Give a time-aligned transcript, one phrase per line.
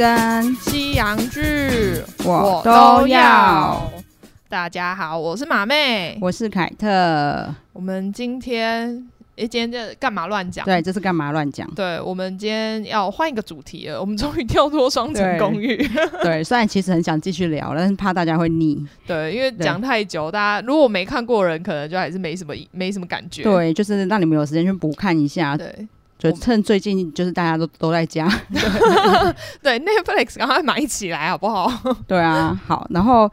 [0.00, 1.38] 跟西洋剧
[2.24, 3.92] 我都要。
[4.48, 7.54] 大家好，我是马妹，我是凯特。
[7.74, 9.06] 我们今天。
[9.36, 10.64] 哎，今天这干嘛乱讲？
[10.64, 11.70] 对，这是干嘛乱讲？
[11.74, 14.00] 对，我们今天要换一个主题了。
[14.00, 15.76] 我们终于跳脱双层公寓。
[15.76, 15.88] 对，
[16.24, 18.82] 对，虽然其实很想继续聊，但是怕大家会腻。
[19.06, 23.42] 对，因为讲太久，大家如果没看过人，可能就还是没什么没什么感觉。
[23.42, 25.58] 对，就是让你们有时间去补看一下。
[25.58, 25.86] 对，
[26.20, 28.28] 就趁最近就是大家都都在家。
[29.62, 31.72] 对，对，Netflix 赶快买起来好不好？
[32.06, 33.30] 对啊，好，然后。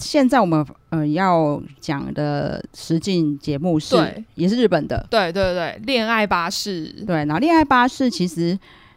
[0.00, 8.56] 现在我们呃要讲的实境节目是，对也是日本的，对对对，恋爱巴士，对，然后恋爱巴士其实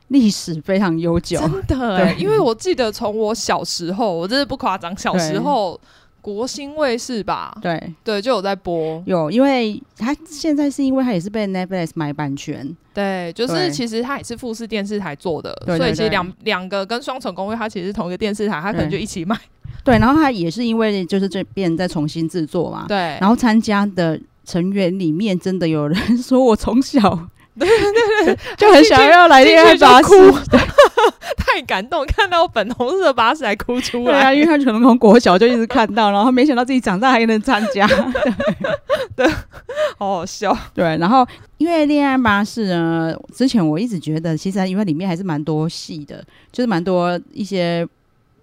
[0.10, 5.88] 历史非常悠久，真的，对因为我记得从我小时候，我真的不夸张，小时候对
[6.22, 7.94] 国新卫视吧，对。
[8.04, 19.38] 对就有在播，有，因为它现在是因为它也是被 Netflix 买版权，对，就是其实它也是富士电视台做的，所以其实两两个跟双重公寓，它其实是同一个电视台，它可能就一起卖。
[19.84, 27.28] 对，然后它也是因为就是这边在重新制作嘛，对，然后参加的成员里面真的有人 说我从小
[27.60, 30.38] 对对对就很想要来恋爱巴士，哭。
[31.38, 38.34] 太感动，看到粉红色的巴士还哭出来，对啊，因为他可能从国小就一直看到，然后没想到自己长大还能参加，对，
[39.26, 39.28] 对，
[39.98, 47.88] 好好笑，对，然后因为恋爱巴士呢，之前我一直觉得其实因为里面还是蛮多戏的，就是蛮多一些。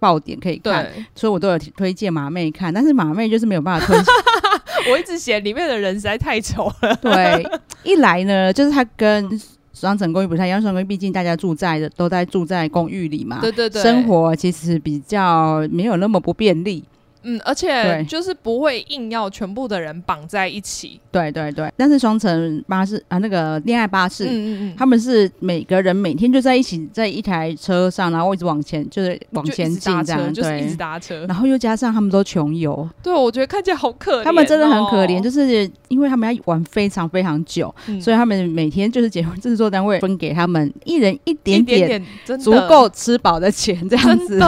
[0.01, 4.05] 爆点可以看，所以我都有推荐马妹看，但是马妹就是没有办法推荐。
[4.91, 6.95] 我一直嫌里面的人实在太丑了。
[7.01, 7.47] 对，
[7.83, 9.29] 一来呢，就是他跟
[9.73, 16.83] 双层公寓不太一样，双层公寓毕竟大家住在的都在住在公寓里嘛，对对对，生活其实比较没有那么不便利。
[17.23, 20.99] 嗯，而且就是不会硬要全部的人绑在一起。
[21.11, 31.25] 对对对，但是双层巴士啊，那个恋爱巴士，嗯嗯嗯，他们是每个人每天就在一起，在一台车上，然后一直往前，就是往前进这样，对，一直搭车。
[31.27, 34.23] 然后又加上他们都穷游，对，我觉得看起来好可怜。
[34.23, 42.01] 他们真的很可怜，就是因为他们要玩非常非常久，所以他们每天就是结婚制作单位分给他们一人一点点，
[42.39, 44.39] 足够吃饱的钱，这样子，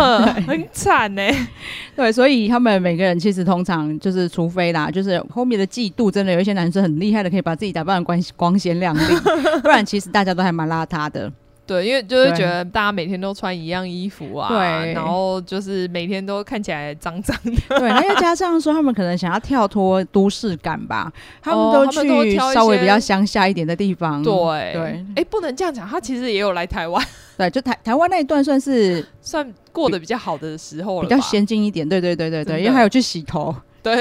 [0.48, 1.24] 很惨呢。
[1.96, 9.02] 对，所以他们每个人其实通常就是，除非啦，就是后面的季度真的有一些男生很厉害的，可以把自己打扮的光光鲜亮丽，
[9.62, 11.32] 不然其实大家都还蛮邋遢的。
[11.72, 17.80] 对，因为就是觉得大家每天都穿一样衣服啊，对，然后就是每天都看起来脏脏的。
[17.80, 21.10] 对，那又加上说他们可能想要跳脱都市感吧，
[21.42, 24.22] 他们都去稍微比较乡下一点的地方。
[24.22, 24.34] 对
[24.74, 27.02] 对，哎，不能这样讲，他其实也有来台湾。
[27.38, 31.88] 对，就台台湾那一段算是 算过得比较好的时候了，比较先进一点。
[31.88, 33.56] 对对对对对，因为还有去洗头。
[33.82, 33.96] 对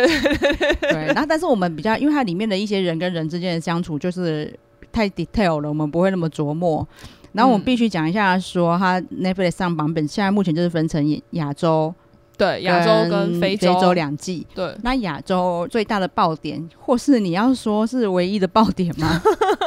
[0.81, 4.53] 对，然后但是我们比较，因为它里面的一些人跟人之间的相处就是
[4.93, 6.87] 太 detail 了，我们不会那么琢磨。
[7.33, 11.95] 然后我们必须讲一下，说它 Netflix 上版本现在目前就是分成亚洲。
[12.37, 14.47] 对，亚洲跟非洲非洲两季。
[14.55, 19.21] 对，那亚洲最大的爆点，或是你要说是唯一的爆点吗？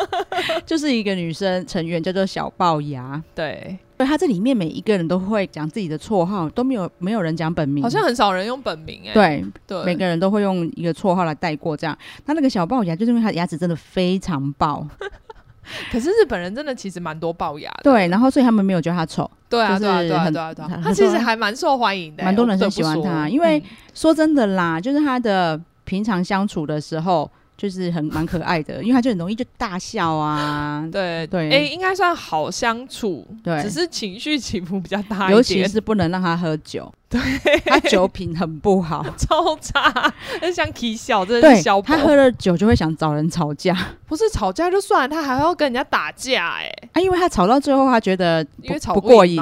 [0.65, 3.21] 就是一个女生成员叫做小龅牙。
[3.35, 9.13] 对，所以她这里面每一个人都会讲自己的绰号，都没有没有人讲本名，好像很少人用本名哎。
[9.13, 11.95] 对对，每个人都会用一个绰号来带过这样。
[12.25, 14.87] 那那个小龅牙，就是因为她牙齿真的非常爆。
[15.91, 23.61] 可是日本人真的其实蛮多龅牙的，对，然后所以他们没有觉得他丑，对啊，对啊，对啊，对啊，对啊，他其实还蛮受欢迎的，蛮多人很喜欢他，因为
[23.93, 27.29] 说真的啦，就是他的平常相处的时候。
[27.63, 37.21] 就是很蛮可爱的，因为他就很容易就大笑啊， 对对，哎，应该算好相处，对，只是情绪起伏比较大一点，尤其是不能让他喝酒，对，
[37.65, 41.81] 他酒品很不好， 超差，很像起笑，真的是小。
[41.81, 43.73] 他喝了酒就会想找人吵架，
[44.07, 49.41] 不是吵架就算了，他还要跟人家打架，哎，啊，因为他吵到最后，他觉得因为吵不过瘾。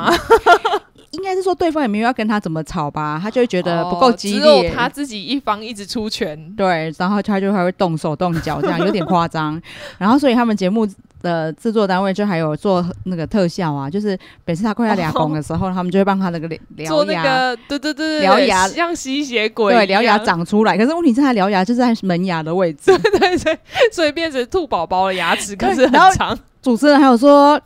[1.11, 9.61] 应该是说对方也没有要跟他怎么吵吧，他就会觉得不够激烈，哦，只有他自己一方一直出拳，对，然后他就还会动手动脚，这样有点夸张。
[9.99, 10.87] 然后所以他们节目
[11.21, 16.47] 的制作单位就还有做那个特效啊，就是每次他快要俩拱的时候，哦、他们就会帮他那个
[16.77, 20.77] 獠牙，对对对獠牙像吸血鬼，对，獠牙长出来。
[20.77, 23.59] 可是问题是，他獠牙就是在门牙的位置， 对对对，
[23.91, 26.39] 所以变成兔宝宝的牙齿可是很长。
[26.61, 27.61] 主持人还有说。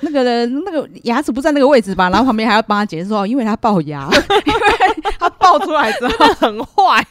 [0.00, 2.08] 那个人那个牙齿不在那个位置吧？
[2.10, 4.08] 然后旁边还要帮他解释说，因为他龅牙，
[4.46, 4.60] 因为
[5.18, 7.04] 他龅出来之后 很坏。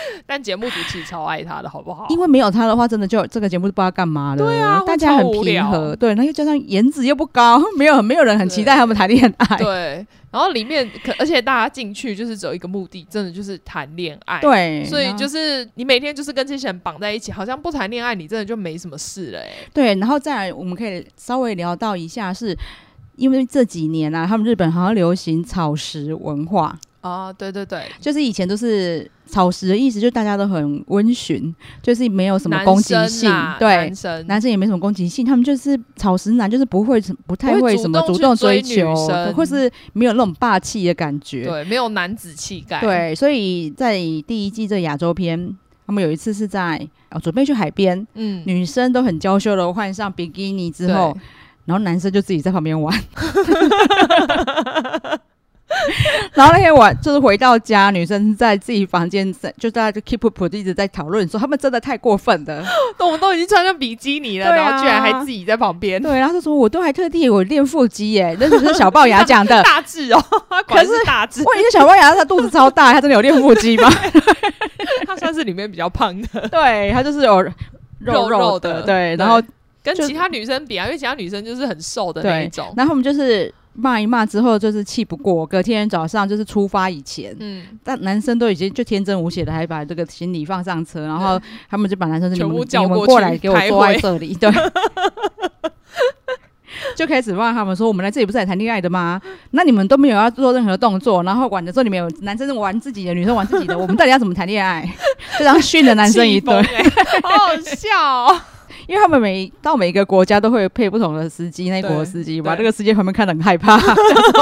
[0.26, 2.06] 但节目组其实超爱他的，好不好？
[2.08, 4.38] 因为没有他的话，真的就这个节目就不知道干嘛了。
[4.38, 5.94] 对啊，大家很平和。
[5.96, 9.56] 对，然后又加上颜值又不高， 没有没有人很期待他们谈恋爱。
[9.56, 14.40] 对，然后里面可而且大家进去就是只有一个目的，真的就是谈恋爱。
[14.40, 19.40] 对，所以就是你每天就是跟这些人绑在一起，好像不谈恋爱，你真的就没什么事了。
[19.40, 22.56] 哎，对，然后再来我们可以稍微聊到一下是。
[23.16, 26.74] 因为这几年啊，他们日本好像流行草食文化。
[27.02, 31.52] 哦，对对对，就是以前都是草食的意思，就大家都很温驯，
[31.82, 33.28] 就是没有什么攻击性，
[33.58, 34.26] 对，男生。
[34.28, 38.94] 男生也没什么攻击性，他们就是草食男，就是不会不太会什么主动追求，
[39.34, 43.96] 或是没有那种霸气的感觉，对，没有男子气概，对，所以在
[44.26, 45.56] 第一季这亚洲篇，
[45.86, 51.16] 他们有一次是在哦准备去海边，嗯，女生都很娇羞的换上比基尼之后，
[51.64, 52.94] 然后男生就自己在旁边玩。
[56.34, 62.64] 然后那天晚就是回到家，女生在自己房间在就在 keep up 一直在讨论说他们真的太过分了，
[62.98, 66.02] 我们都已经穿上比基尼了，啊、然后居然还自己在旁边。
[66.02, 70.24] 对，然后就说我都还特地我练腹肌耶，那只是小龅牙讲的 大智哦，
[70.66, 71.42] 可是大智。
[71.44, 73.90] 问一下小龅牙，他肚子超大，他真的有练腹肌吗？
[75.06, 77.50] 他算是里面比较胖的，对他就是有肉
[78.00, 79.40] 肉的，肉肉的对，然后
[79.82, 83.52] 跟其他女生比啊，因为其他女生就是很瘦的那一种，然后我们就是。
[83.74, 91.40] 骂一骂之后就是气不过，隔天早上就是出发以前，嗯，但男生都已经就天真无邪的，还把这个行李放上车，然后
[91.70, 94.50] 他们就把男生全部叫过来给我坐在这里，对，
[96.96, 99.20] 就开始骂他们说：“我们来这里不是来谈恋爱的吗？
[99.52, 104.82] 那你们都没有要做任何动作，然后管的时候你们有男生玩自己的，女生玩自己的，我们到底要怎么谈恋爱？”
[105.38, 106.82] 就这样训了男生一顿，欸、
[107.22, 108.40] 好好笑哦。
[108.92, 113.80] 因为他们每到每一个国家都会配不同的司机，那一国的司机把这个司机旁边看得很害怕，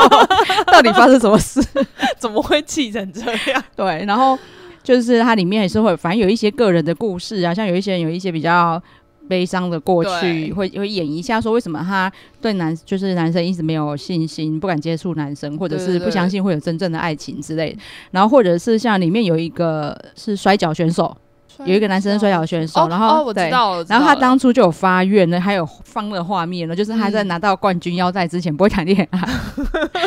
[0.66, 1.62] 到底发生什么事？
[2.18, 3.20] 怎么会气成这
[3.52, 3.62] 样？
[3.76, 4.36] 对，然后
[4.82, 8.82] 就是它里面也是会，反正有一些个人的故事啊，像有一些人有一些比较
[9.28, 12.10] 悲伤的过去，会会演一下说为什么他
[12.40, 17.78] 对男就是男生一直没有信心，不敢接触男生，或者是不相信会有真正的爱情之类的。
[18.10, 21.16] 然后或者是像里面有一个是摔跤选手。
[21.64, 29.20] 有一个男生摔跤选手，然后对，然后他当初就有发愿呢，还有放的画面呢，就是他在拿到冠军腰带之前不会谈恋爱，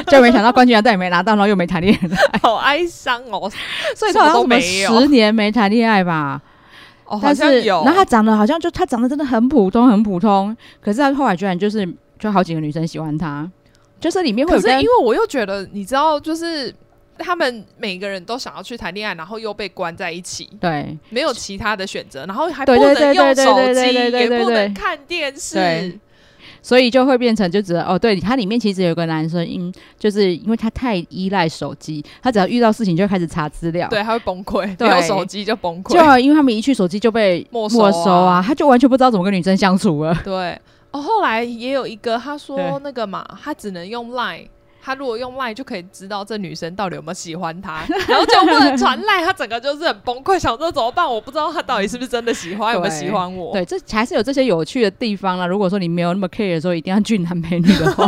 [0.08, 3.52] 就没想到冠军腰带也没拿到，然后又没谈恋爱， 好哀伤哦。
[3.96, 6.42] 所以他好像十年没谈恋爱吧？
[7.06, 7.84] 哦，好像有。
[7.84, 10.56] 然后他长得好像就他长得真的很普通，很普通。
[10.82, 11.88] 可是他后来居然就是
[12.18, 13.50] 就好几个女生喜欢他，
[14.00, 14.62] 就是里面会有。
[14.62, 16.74] 可是因为我又觉得，你知道，就是。
[17.18, 26.00] 他们每个人都想要去谈恋爱，然后又被关在一起，对，没有其他的选择，然后还不能用手机，也不能看电视，
[26.62, 40.18] 所以就会变成就只哦，对，它里面其实有个男生，因就是因为他太依赖手机，他只要遇到事情就开始查资料，对，他会崩溃，没有手机就崩溃，就因为他们一去手机就被没收啊，他就完全不知道怎么跟女生相处了。
[40.24, 40.60] 对，
[40.92, 44.48] 哦，后来也有一个他说那个嘛，他只能用 Line。
[44.86, 51.10] 他如果用赖就可以知道这女生到底有没有喜欢他， 然后就不能传赖，他整个就是很崩溃，想说怎么办？
[51.10, 53.54] 我不知道他到底是不是真的喜欢，有没有喜欢我？
[53.54, 55.48] 对，这还是有这些有趣的地方啦。
[55.48, 58.06] 如果说你没有那么 care 的时候，一定要俊男美女的话，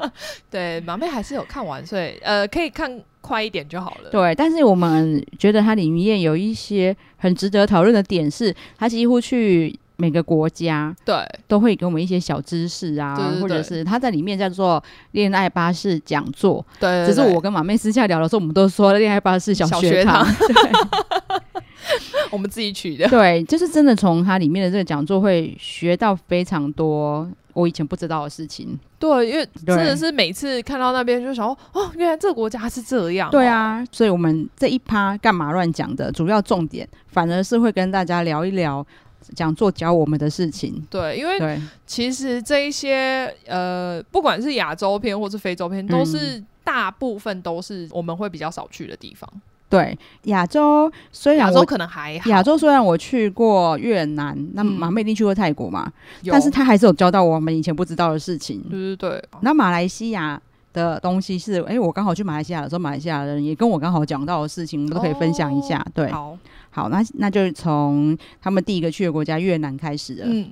[0.50, 4.10] 对，马妹还是有看完，所以呃，可以看快一点就好了。
[4.10, 9.78] 对，但是我们觉得它里面有一些很值得讨论的点是，他几乎去。
[10.00, 11.14] 每个国家对
[11.46, 14.82] 都会给我们一些小知识啊，对对对，或者是他在里面叫做
[15.12, 16.64] 恋爱巴士讲座。
[16.80, 21.40] 对，只是我跟马妹私下聊的时候，我们都说恋爱巴士小学堂，学堂 对
[22.32, 23.06] 我们自己取的。
[23.08, 28.78] 对，就是真的从它里面的这个讲座会学到非常多我以前不知道的事情。
[28.98, 33.30] 对，因为真的是每次看到那边就想说，哦，原来这个国家是这样。
[33.30, 38.86] 对啊，所以我们这一趴干嘛乱讲的主要重点，反而是会跟大家聊一聊。
[39.34, 49.28] 讲座教我们的事情，对，因为其实这一些呃，不管是亚洲片或是非洲片，都是大部分都是我们会比较少去的地方。
[49.68, 55.92] 对，亚洲虽然亚洲可能还好，亚洲虽然我去过越南，那马妹一定去过泰国嘛，
[56.26, 58.60] 但是他还是有教到我们以前不知道的事情。
[58.68, 65.86] 对对对，那马来西亚的东西是，哎，我刚好去马来西亚的时候，马来西亚人也跟我刚好讲到的事情，我们都可以分享一下。
[65.94, 66.36] 对，好。
[66.70, 70.24] 好，那那就从他们第一个去的国家越南开始了。
[70.26, 70.50] 嗯，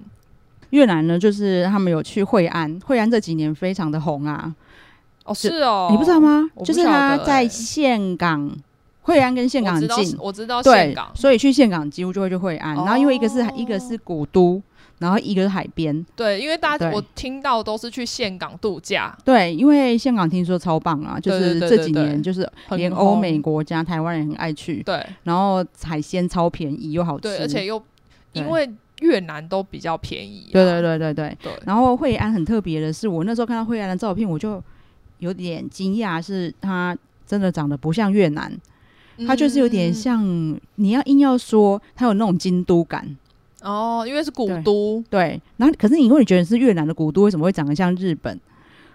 [0.70, 4.54] 越南呢，就是他们有去惠安，惠安这几年非常的红啊。
[5.24, 6.48] 哦，是哦，你不知道吗？
[6.64, 8.50] 就是他在岘港，
[9.02, 12.74] 惠安跟岘港很近，我知道峴港，所以去岘港几乎就会去惠安。
[12.74, 14.62] 然后因为一个是一个是古都。
[14.98, 27.80] 然后一个是海边，对，因为大家我听到都是去岘港度假，对，因为岘港听说超棒啊，就是这几年就是连欧美国家台湾人很爱去，对，然后海鲜超便宜又好吃，对，而且又
[28.32, 28.68] 因为
[29.00, 31.38] 越南都比较便宜，对对对对对。
[31.42, 31.52] 对。
[31.64, 34.60] 然后惠安很特别的是，我那时候看到惠安的照片，我就
[35.18, 38.52] 有点惊讶，是它真的长得不像越南，
[39.28, 40.24] 它就是有点像，
[40.74, 43.16] 你要硬要说它有那种京都感。
[43.62, 45.42] 哦，因为是古都，对，对。
[45.56, 48.38] 然后可是你会觉得是越南的古都，为什么会长得像日本？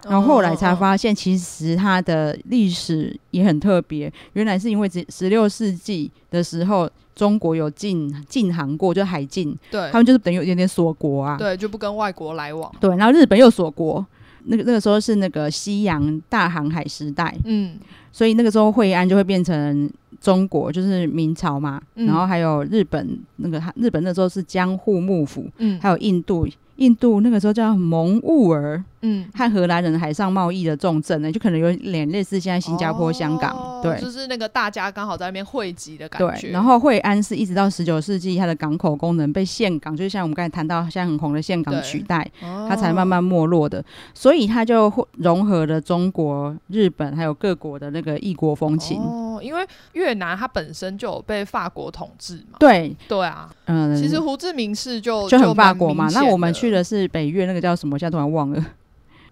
[0.10, 4.12] 然后后来才发现，其实它的历史也很特别。
[4.34, 12.70] 原来是因为十六世纪的时候，中国有禁禁航过，就海禁，对，他们就是等于有点点锁国啊，对，就不跟外国来往。
[12.82, 14.06] 对，然后日本又锁国，
[14.44, 17.78] 那个那个时候是那个西洋大航海时代，嗯，
[18.14, 19.92] 所以那个时候惠安就会变成
[20.22, 26.48] 中国，就是明朝嘛，嗯、然后还有日本那个日本那时候是江户幕府，嗯，还有印度。
[26.78, 36.42] 印度那个时候叫蒙兀儿，嗯，和荷兰人海上贸易的重镇呢，就可能有点类似现在新加坡、哦、香港，对，就是那个大家刚好在那边汇集的感觉。
[36.42, 43.84] 对，然后惠安是一直到十九世纪，它的港口功能被岘港，就是像我们刚才谈到现在很红的岘港取代，哦、它才慢慢没落的。
[44.14, 49.00] 所以它就融合了中国、日本还有各国的那个异国风情。
[49.00, 52.58] 哦，因为越南它本身就有被法国统治嘛。
[52.60, 56.08] 对，对啊，嗯，其实胡志明市就就很法国嘛。
[56.14, 58.00] 那我们去的是北越，那个叫什么？
[58.00, 58.66] 现在突然忘了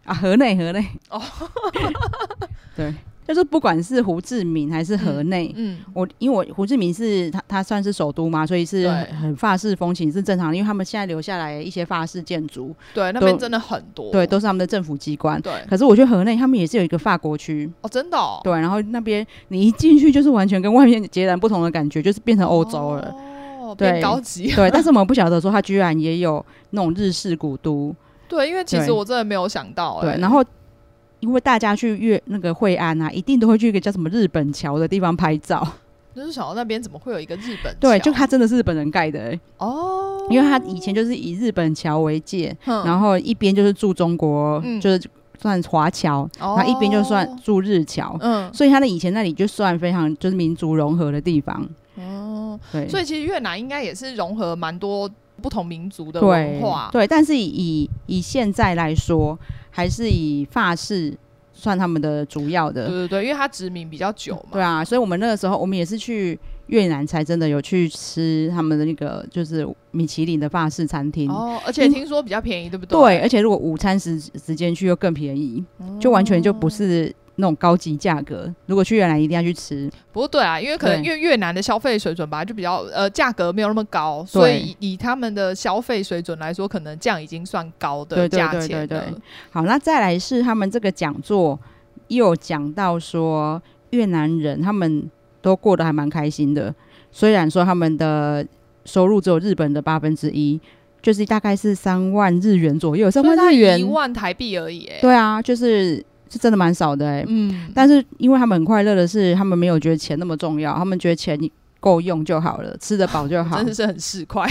[0.03, 1.21] 啊，河内，河内哦，
[2.75, 2.93] 对，
[3.27, 8.89] 就是不管是胡志明还是河内，嗯，嗯，我因为我胡志明是他，他算是首都嘛，所以是
[9.21, 15.53] 很法式风情是正常的，因为他们现在留下来一些法式建筑，对，那边真的很多，对，都是他们的政府机关，对。
[15.69, 23.13] 可是我觉得河内他们也是有一个法国区哦，真的，哦，对，然后那边你一进去就是完全跟外面截然不同的感觉，就是变成欧洲了。
[23.59, 27.95] 哦对，高级对，但是我们不晓得说它居然也有那种日式古都。
[28.27, 30.01] 对，因为其实我真的没有想到、欸。
[30.01, 30.43] 对，然后
[31.21, 35.65] 因为大家去越那个惠安啊，一定都会去一个叫什么日本桥的地方拍照。
[36.13, 37.79] 就是想到那边怎么会有一个日本桥？
[37.79, 40.27] 对，就它真的是日本人盖的、欸、哦。
[40.29, 45.01] 因为它以前就是以日本桥为界，嗯、然后一边就是住中国，嗯、就是
[45.39, 48.17] 算华侨，然后一边就算住日侨。
[48.19, 51.65] 嗯，所以它的以前那里就算非常就是民族融合的地方。
[51.95, 55.09] 哦，对，所以其实越南应该也是融合蛮多
[55.41, 59.37] 不同民族的文化，对，对，但是以以现在来说，
[59.71, 61.17] 还是以法式
[61.51, 72.99] 算他们的主要的，对对对，因为它殖民比较久嘛，对啊，所以我们那个时候我们也是去越南才真的有去吃他们的那个就是米其林的法式餐厅哦，而且听说比较便宜，嗯、对不对？
[72.99, 77.13] 对，而且如果午餐时时间去又更便宜，哦、就完全就不是。
[77.41, 79.91] 那种高级价格，如果去越南一定要去吃。
[80.13, 88.87] 不过对啊，因为可能越越南的消费水准吧，就比较呃价格没有那么高，所以以他们的消费水准来说，可能这样已经算高的价钱了。
[88.87, 89.01] 对。
[89.49, 91.59] 好，那再来是他们这个讲座
[92.09, 95.09] 又讲到说，越南人他们
[95.41, 96.73] 都过得还蛮开心的，
[97.11, 98.45] 虽然说他们的
[98.85, 100.61] 收入只有日本的八分之一，
[101.01, 104.85] 就是大概是三万日元左右，三万日元一万台币而已。
[104.85, 106.05] 哎，对啊，就是。
[106.31, 111.37] 是真的蛮少的哎、欸，嗯，但是因为他们很快乐的是，他们没有觉得钱那么重要，他们觉得钱
[111.81, 114.49] 够用就好了，吃得饱就好， 真的是很市侩，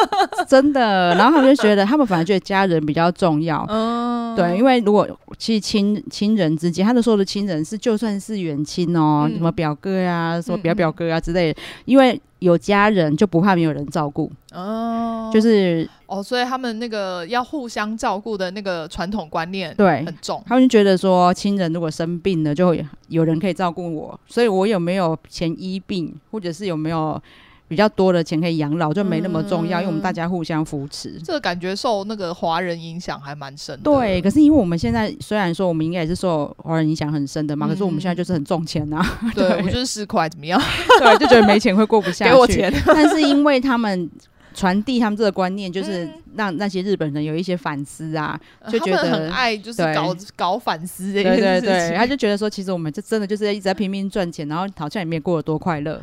[0.48, 1.14] 真的。
[1.14, 12.20] 然后他们就觉得，他们反而觉得家人比较重要，嗯，对，因为如果其实亲亲人之间，他的说的亲人是就算是远亲哦，嗯、什么表哥呀、啊，什么表表哥啊之类的，嗯、因为。
[12.40, 27.20] 有家人就不怕没有人照顾哦，就是哦，所以他们那个要互相照顾的那个传统观念对很重，他们就觉得说亲人如果生病了，就会有人可以照顾我，所以我有没有前医病，或者是有没有。
[27.68, 31.20] 比较多的钱可以养老，就没那么重要，嗯、因为我们大家互相扶持。
[31.24, 33.82] 这个感觉受那个华人影响还蛮深的。
[33.82, 39.32] 对，可是因为我们现在虽然说我们应该也是受华人影响很深的嘛，嗯、可是我们现在就是很重钱呐、啊。
[39.34, 40.60] 对， 就是市侩怎么样？
[41.00, 42.30] 对，就觉得没钱会过不下去。
[42.32, 42.72] 给我钱。
[42.86, 44.08] 但是因为他们
[44.54, 51.44] 传递他们这个观念，就是让那些日本人有一些反思啊，嗯、就觉得很爱就是搞搞反思这件事情。
[51.44, 56.00] 对对对，他就觉得说，其实我们这真的就是一直在拼命赚钱，然后好像也没有过得多快乐。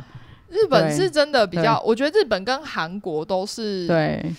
[0.54, 4.34] 日本是真的比较，我觉得日本跟韩国都是对。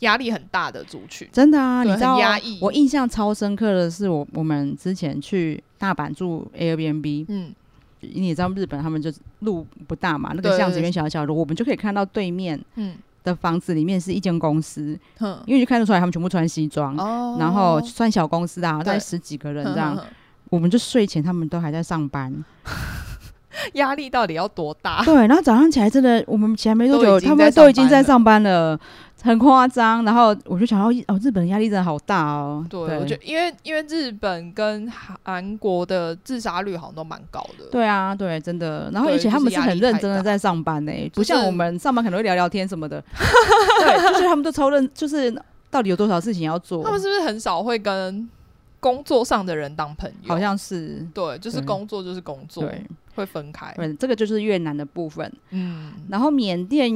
[0.00, 2.58] 压力很大的族群，真的啊，对你知道压抑。
[2.58, 7.52] 我印象超深刻的是，我我们之前去大阪住 Airbnb，嗯，
[8.00, 12.96] 你也知道日本他们就路不大嘛，那个巷子里面小小的，我们就可以看到对面嗯。
[13.22, 20.02] 的房子里面是一间公司，嗯，因为就看得出来他们全部穿西装，哦，然后算小公司啊，大概十几个人这样，
[20.48, 22.32] 我们就睡前他们都还在上班。
[23.74, 25.02] 压力到底要多大？
[25.04, 28.78] 对，然后早上起来真的，我们起来没多久，他们都已经在上班了，
[29.22, 30.04] 很夸张。
[30.04, 32.64] 然后我就想到，哦，日本的压力真的好大哦。
[32.68, 34.90] 对，对我觉得因为因为日本跟
[35.24, 37.64] 韩国的自杀率好像都蛮高的。
[37.70, 38.90] 对啊，对，真的。
[38.92, 43.02] 然后而且他们是很认真的在上班呢，不像我们上班可能会聊聊天什么的。
[43.80, 45.34] 对，就是他们都超认，就是
[45.70, 46.82] 到底有多少事情要做。
[46.84, 48.28] 他们是不是很少会跟
[48.80, 50.28] 工作上的人当朋友？
[50.28, 51.06] 好像是。
[51.14, 52.64] 对，就是工作就是工作。
[52.64, 52.82] 对。
[53.16, 55.30] 会分开，对，这个就是越南的部分。
[55.50, 56.88] 嗯，然后缅甸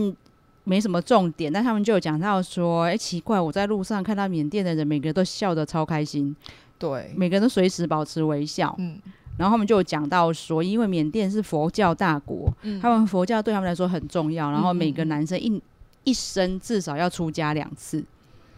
[0.62, 6.34] 没什么重点，但他们就有讲到说，哎，奇怪，我在路上看到缅甸的人，每个人都笑得超开心。
[6.78, 8.74] 对，每个人都随时保持微笑。
[8.78, 8.98] 嗯，
[9.36, 15.60] 然后他们就有讲到说，因为缅甸是佛教大国，嗯他们佛教对他们来说很重要，然后每个嗯嗯男生一
[16.04, 18.02] 一生至少要出家两次。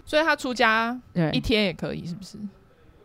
[0.04, 2.38] 所以他出家对一，天也可以，是不是？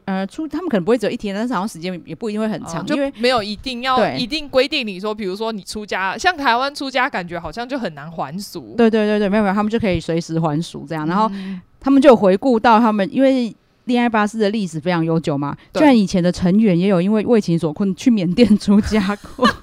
[0.06, 8.74] 呃，出他们可能不会只有一天，但是好像时间也不一定会很长，哦就因为没有一定要一定规定你说，比如说你出家，像台湾出家，感觉好像就很难还俗。
[8.78, 11.08] 对对对对，没有没有，他们就可以随时还俗这样。
[11.08, 13.54] 然后嗯他们就回顾到他们，因为
[13.86, 19.48] 恋爱巴士的历史非常悠久嘛，对居然以前的成员也有因为为情所困去缅甸出家过。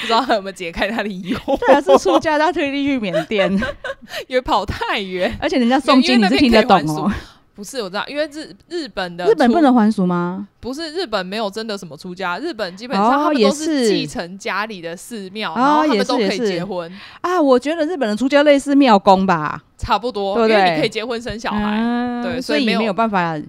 [0.00, 1.58] 不知道他有没有解开他的疑惑？
[1.58, 3.50] 对啊，是出家他特地去缅甸，
[4.28, 5.36] 因为跑太远。
[5.40, 7.10] 而且人家诵经你是听得懂哦。
[7.56, 10.46] 不是，我知道，因为日日本的日本不能还俗吗？
[10.60, 21.78] 不是日本没有真的什么出家，日本基本上哦他们都是是继承家里的寺庙，哦然后他们都可以结婚，啊，我觉得日本的出家类似庙公吧，差不多，对不对因为你可以结婚生小孩。
[21.80, 23.40] 嗯对所以没有以没有办法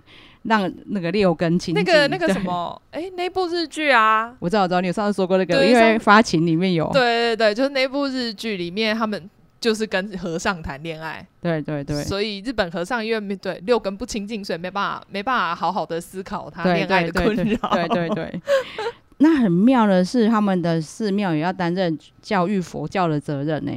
[0.44, 1.84] 让那个六根清净。
[1.84, 9.30] 那个那个什，么，哎，那部日剧啊，我知道我知道，你有上次说过那个，对因为发情里面有，对对对，就是那部日剧里面他们。
[9.60, 17.70] 就是跟和尚谈恋爱，对对对所以日本和尚因为没对六根不清净，所以没办法没办法好好的思考他恋爱的困扰。
[17.72, 18.42] 对对对。
[19.20, 23.72] 那很妙的是，他们的寺庙也要担任教育佛教的责任呢、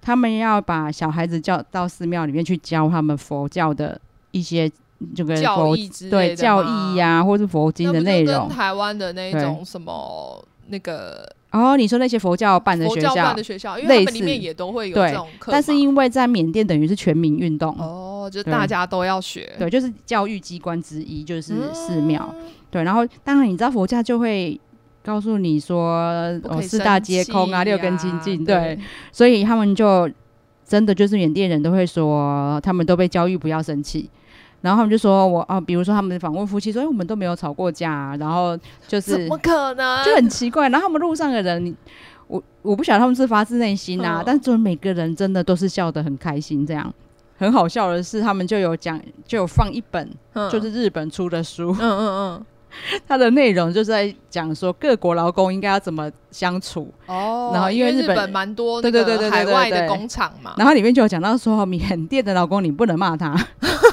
[0.00, 4.70] 他们要把小孩子叫到寺庙里面去教他们佛教的一些
[5.12, 8.48] 这个教义之类的对教义呀、或是佛经的内容。
[8.48, 22.34] 台湾的那种什么那个哦，你说那些佛教办的佛学校教办的，学校，因为他类似们里面也都会有对这种课嘛，但是因为在缅甸等于是全民运动，哦，就对大家都要学，对，就是教育机关之一，就是嗯寺庙。
[22.70, 24.60] 对，然后当然你知道佛教就会
[25.02, 28.54] 告诉你说，哦，不可以四大生皆空啊，气六根呀清净，对。
[28.54, 28.78] 对，
[29.12, 30.10] 所以他们就
[30.66, 34.10] 真的就是缅甸人都会说，他们都被教育不要生气。
[34.66, 40.04] 然后他们就说我啊，比如说他们访问夫妻说，哎，我们都没有吵过架、啊，然后就是怎么可能？
[40.04, 40.68] 就很奇怪。
[40.70, 41.76] 然后他们路上的人，
[42.26, 46.92] 我我不晓得他们是发自内心啊，嗯但是每个人真的都是笑得很开心，这样。
[47.38, 52.44] 很好笑的是，他们就有讲，就有放一本，嗯就是日本出的书，嗯嗯嗯，
[53.06, 56.92] 它的内容就是在讲说各国劳工应该要怎么相处。
[57.06, 63.36] 哦，然后因为日本蛮多对对对对海外的工厂嘛，然后里面就有讲到说，缅甸的劳工你不能骂他。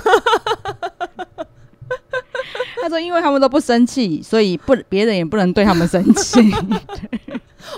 [2.81, 6.53] 他说，因为他们都不生气，所以不别人也不能对他们生气。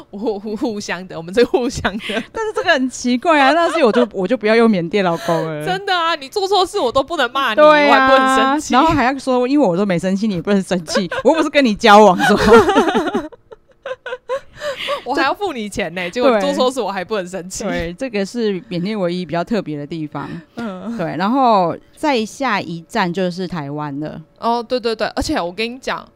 [0.09, 5.63] 互互互相的，我们是互相的， 但是这个很奇怪啊，但是我就我就不要用缅甸老公了。
[5.63, 6.15] 真的啊！
[6.15, 12.37] 你做错事我都不能骂你，对我还不能啊生，气，然后还要说，因为我都没生气，你也不能生气，我又不是跟你交往说。
[15.05, 17.63] 我还要付你钱呢，结果你做对错事我还不能生气。
[17.63, 20.29] 对，这个是缅甸唯一比较特别的地方。
[20.55, 24.21] 嗯，对，然后再下一站就是台湾了。
[24.39, 26.07] 哦，对对对，而且我跟你讲，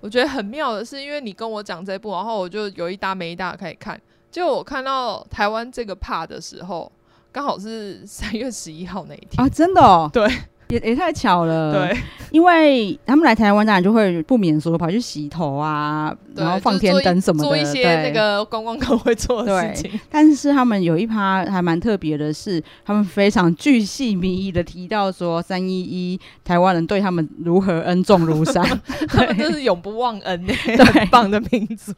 [0.00, 4.00] 我觉得很妙的是，因为你跟我讲这部，然后我就有一搭没一搭的可以看。
[4.30, 6.90] 就我看到台湾这个 part 的时候，
[7.32, 9.42] 刚好是三月十一号那一天。
[9.42, 10.28] 啊，真的哦，对，
[10.68, 11.96] 也也太巧了。，对，
[12.30, 20.00] 因为他们来台湾，当然就会不免说跑去洗头啊，然后放天灯什么的，做一些对那个观光客会做的事情。
[20.10, 28.64] 但是他们有一趴还蛮特别的是，他们非常巨细靡遗的提到说，三一一台湾人对他们如何恩重如山
[29.08, 31.94] 他们真是永不忘恩呢，对很棒的民族。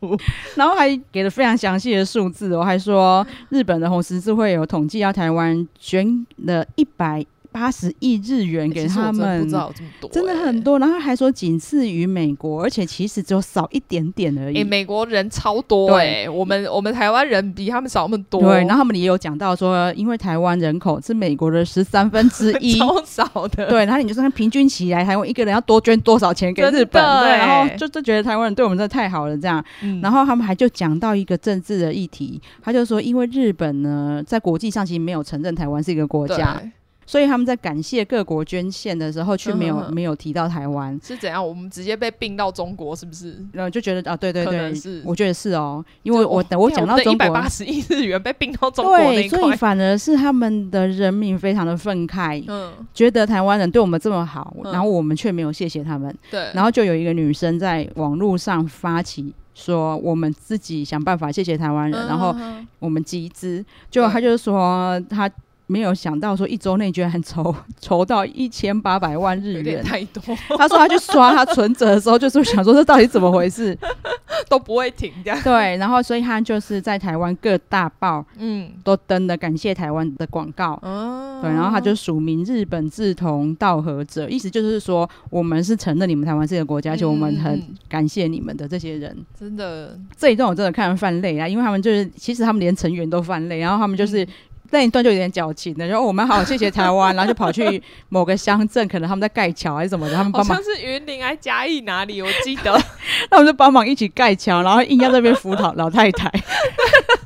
[0.56, 7.24] 然后还给了非常详细的数字我，还说日本的红十字会有统计，要台湾捐了一百
[7.58, 10.78] 八十亿日元给他们，真的不知道这么多欸，真的很多。
[10.78, 14.58] 然后还说仅次于美国，而且其实只有少一点点而已。
[14.58, 23.66] 诶，美国人超多哎，我们我们台湾人比他们少那么多，对，然后他们也有讲到说，因为台湾人口是美国的十三分之 一，超少的。
[23.66, 29.64] 对，然后你就算平均起来，台湾一个人要多捐多少钱给日本，对，欸然后就就觉得台湾人对我们真的太好了这样。
[29.82, 36.70] 嗯然后他们还就讲到一个政治的议题，他就说，因为日本呢在国际上其实没有承认台湾是一个国家，对
[37.08, 41.00] 所以他们在感谢各国捐献的时候，却没有、没有提到台湾。
[41.02, 41.42] 是怎样？
[41.48, 43.42] 我们直接被并到中国，是不是？
[43.50, 54.70] 然后就觉得啊，对对可对是，我觉得是哦，因为我等我讲到一中国，百八十亿日元被并到中国那对，所以，反而是他们的人民非常的愤慨，嗯，觉得台湾人对我们这么好，嗯。
[54.70, 56.14] 然后我们却没有谢谢他们。
[56.30, 65.30] 对，然后就有一个女生在网络上发起说，我们自己想办法谢谢台湾人，然后嗯我们集资，就她就是说她
[65.70, 70.22] 没有想到说一周内居然筹筹 到一千八百万日元，太多。
[70.56, 73.76] 他说他去刷他存折的时候，就是想说这到底怎么回事，
[74.48, 75.38] 都不会停这样。
[75.42, 89.14] 对，然后所以他就是在台湾各大报嗯都登了感谢台湾的广告，嗯，对，然后他就署名日本志同道合者，意思就是说我们是承认你们台湾这个国家，而且我们很感谢你们的这些人。
[89.38, 94.24] 真的，这一段我真的看了泛泪啊，因为他们就是其实他们连成员都犯累，然后他们就是。
[94.24, 94.28] 嗯
[94.70, 100.56] 那一段就有点矫情的，然后我们好谢谢台湾，然后就跑去某个乡镇，可能他们在盖桥还是什么的，他们帮忙。
[100.56, 102.78] 好像是云林还是嘉义哪里，我记得，
[103.30, 106.30] 他们就帮忙一起盖桥，然后硬要那边扶老老太太。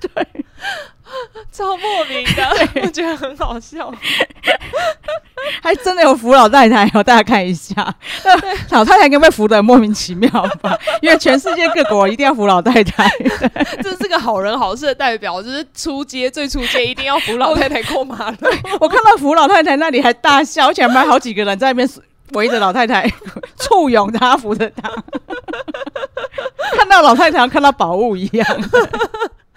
[0.01, 0.27] 对。
[1.53, 2.49] 超莫名的，
[2.83, 3.93] 我觉得很好笑，
[5.63, 7.95] 还真的有扶老太太哦，大家看一下，
[8.71, 10.29] 老太太应该被扶的莫名其妙
[10.61, 10.79] 吧？
[11.03, 13.09] 因为全世界各国一定要扶老太太，
[13.83, 18.37] 这是个好人好事的代表，就是出街最出街一定要扶老太太过马路。
[18.81, 21.89] 我看到扶老太太那里还大笑，而且还好几个人在那边
[22.33, 23.11] 围着老太太，
[23.59, 24.91] 簇拥她扶着她，
[26.77, 28.47] 看到老太太看到宝物一样。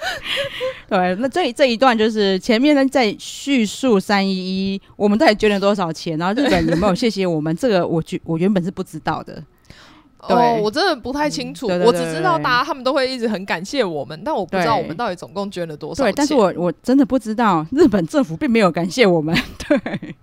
[0.89, 7.55] 对，那这这一段就是前面呢在叙述三一一，我们到底捐了多少钱，然后日本有没有谢谢我们？
[7.55, 9.43] 这个我觉我原本是不知道的。
[10.27, 16.11] 哦，我真的不太清楚，我只知道大家他们都会一直很感谢我们，但我不知道我们到底总共捐了多少钱。
[16.11, 19.35] 对，但是我我真的不知道日本政府并没有感谢我们。
[19.67, 20.15] 对。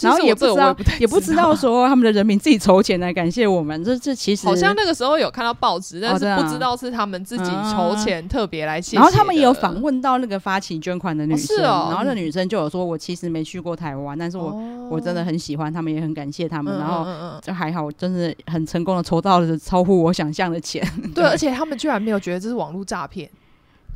[0.00, 8.96] 然后也不知道，不也不知道说他们的人民自己筹钱来感谢我们，这这其实好像那个时候有看到报纸，但是不知道是他们自己筹钱特别来谢谢。
[8.96, 14.54] 然后他们也有访问到那个发起捐款的女生，然后那女生就有说：“我其实没去过台湾，但是我
[14.90, 16.76] 我真的很喜欢他们，也很感谢他们。
[16.78, 17.06] 然后
[17.42, 20.86] 就还好，真的很成功的筹到了超乎我想象的钱。
[21.14, 23.28] 对， 而且他们居然没有觉得这是网络诈骗。”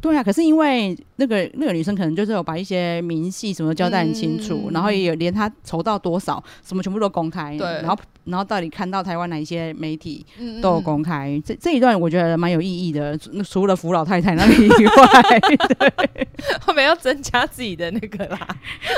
[0.01, 10.25] 对啊，可是因为那个那个女生可能就是有把一些明细什么交代很清楚，嗯、然后也有连她筹到多少什么全部都公开，对，然后然后到底看到台湾哪一些媒体
[10.63, 15.41] 都有公开，嗯、这这一段我觉得蛮有意义的，除了扶老太太那里以外，
[16.07, 16.29] 对，
[16.61, 18.39] 后面要增加自己的那个啦，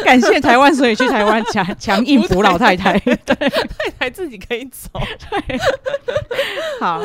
[0.05, 4.89] 感谢台湾，所以去台湾强 强硬扶老太太，对，太太自己可以走，
[5.31, 5.59] 对，
[6.81, 7.03] 好，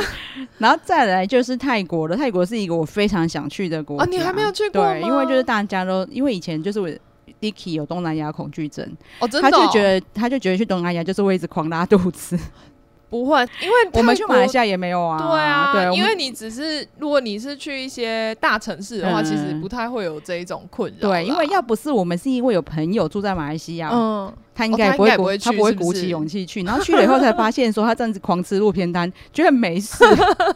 [0.58, 3.98] 然后再来就是泰国了，泰国是一个我非常想去的国。
[4.00, 4.82] 啊，你还没有去过？
[4.82, 6.90] 对，因为就是大家都因为以前就是我
[7.42, 8.86] Dicky 有东南亚恐惧症，
[9.20, 12.38] 哦，真的哦，他就觉得他就觉得去东南亚就是会一直狂拉肚子。
[13.10, 15.18] 不会，因为我们去马来西亚也没有啊。
[15.18, 21.08] 对啊，对，因为你只是如果你是去一些大城市的话，嗯、其实不太会有这一种困扰。
[21.10, 26.64] 对，因为要不是我们是因为有朋友住在马来西亚，嗯，他应该不会，哦、他，不会他不会鼓起勇气去。
[26.64, 30.04] 然后去了以后 才发现说他这样子狂吃路边摊，觉得没事。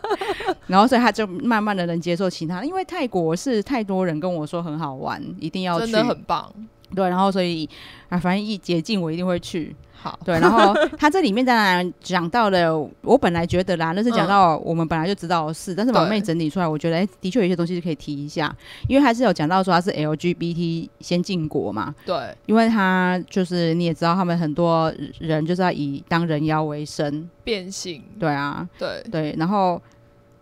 [0.66, 6.52] 然后所以他就慢慢的能接受其他，因为泰国是太多人跟我说很好玩，一定要去，真的很棒。
[6.96, 7.70] 对，然后所以
[8.10, 9.76] 啊，反正一捷径我一定会去。
[10.02, 18.52] 好，对，然后他这里面当然讲到了，我本来觉得啦， 那是讲到我们本来就知道的事，嗯、但是马妹整理出来，我觉得哎，的确有一些东西是可以提一下，
[18.88, 29.04] 因为还是有讲到说他是 LGBT 先进国嘛，对，因为他就是你也知道，他们很多人就是要以当人妖为生，变性，对啊，对。
[29.12, 29.80] 对，然后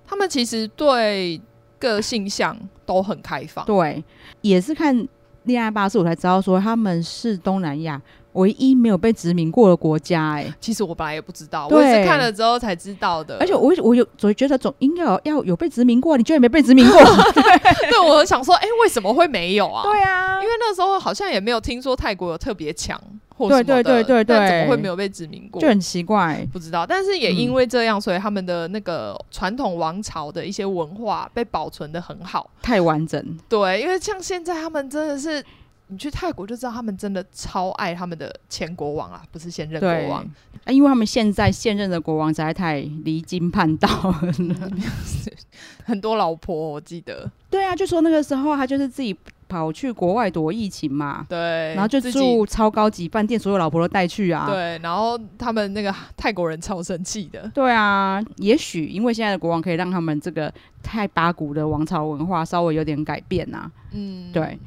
[0.07, 1.41] 他们其实对
[1.77, 4.01] 各性向都很开放，对，
[4.39, 5.05] 也是看
[5.43, 8.01] 恋爱巴士我才知道说他们是东南亚。
[8.33, 13.37] 唯一没有被殖民过的国家，哎，其实我本来也不知道，我也是看了之后才知道的。
[13.39, 16.97] 而且我我有总觉得总应该要要有被殖民过，你居然没被殖民过？
[17.33, 19.83] 对，对我想说，哎，为什么会没有啊？
[19.83, 23.01] 对啊，因为那时候好像也没有听说泰国有特别强，
[23.37, 25.59] 对对对对对，怎么会没有被殖民过？
[25.59, 26.85] 就很奇怪，不知道。
[26.85, 33.37] 但是也因为这样，所以他们的那个传统王朝的一些文化被保存的很好，太完整。
[33.47, 35.43] 对，因为像现在他们真的是。
[35.91, 40.21] 你去泰国就知道，他们真的超爱他们的前国王啊，不是现任国王
[40.63, 44.33] 啊，因为他们现在现任的国王实在太离经叛道了，
[45.83, 47.29] 很多老婆我记得。
[47.49, 57.49] 对啊，就说那个时候他就是自己跑去国外躲疫情嘛，对，然后就住超高级饭店，所有老婆都带去啊，对，然后他们那个泰国人超生气的。
[57.51, 64.59] 对啊，也许因为现在的国王可以让他们这个泰巴古的王朝文化稍微有点改变啊，嗯，对。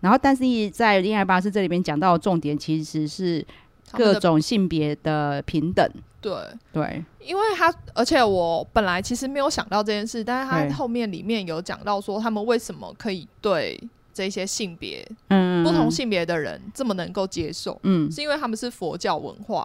[0.00, 3.46] 然后，但是在恋爱巴士这里边讲到的重点，其实是
[3.92, 5.88] 各种性别的平等。
[6.20, 6.32] 对。
[6.72, 13.82] 对，因为他，而且我本来其实没有想到这件事，但是他后面里面有讲到说，他们为什么可以对
[14.12, 19.64] 这些性别，嗯，不同性别的人这么能够接受，嗯，是因为他们是佛教文化。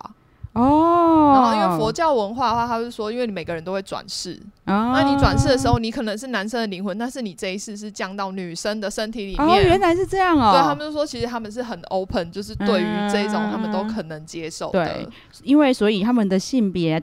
[0.56, 1.32] 哦。
[1.34, 4.34] 然后因为佛教文化的话，他是说，因为你每个人都会转世，
[4.66, 9.48] 哦、那你转世的时候，你可能是男生的灵魂，但是你这一世是降到女生的身体里面。
[9.48, 10.54] 哦，原来是这样哦。
[10.54, 14.86] 对，他们就说，其实他们是很 open，就是对于这种他们都可能接受的。
[14.86, 15.08] 对，
[15.44, 17.02] 因为所以他们的性别，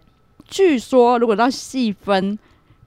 [0.49, 2.39] 据说如果到细分，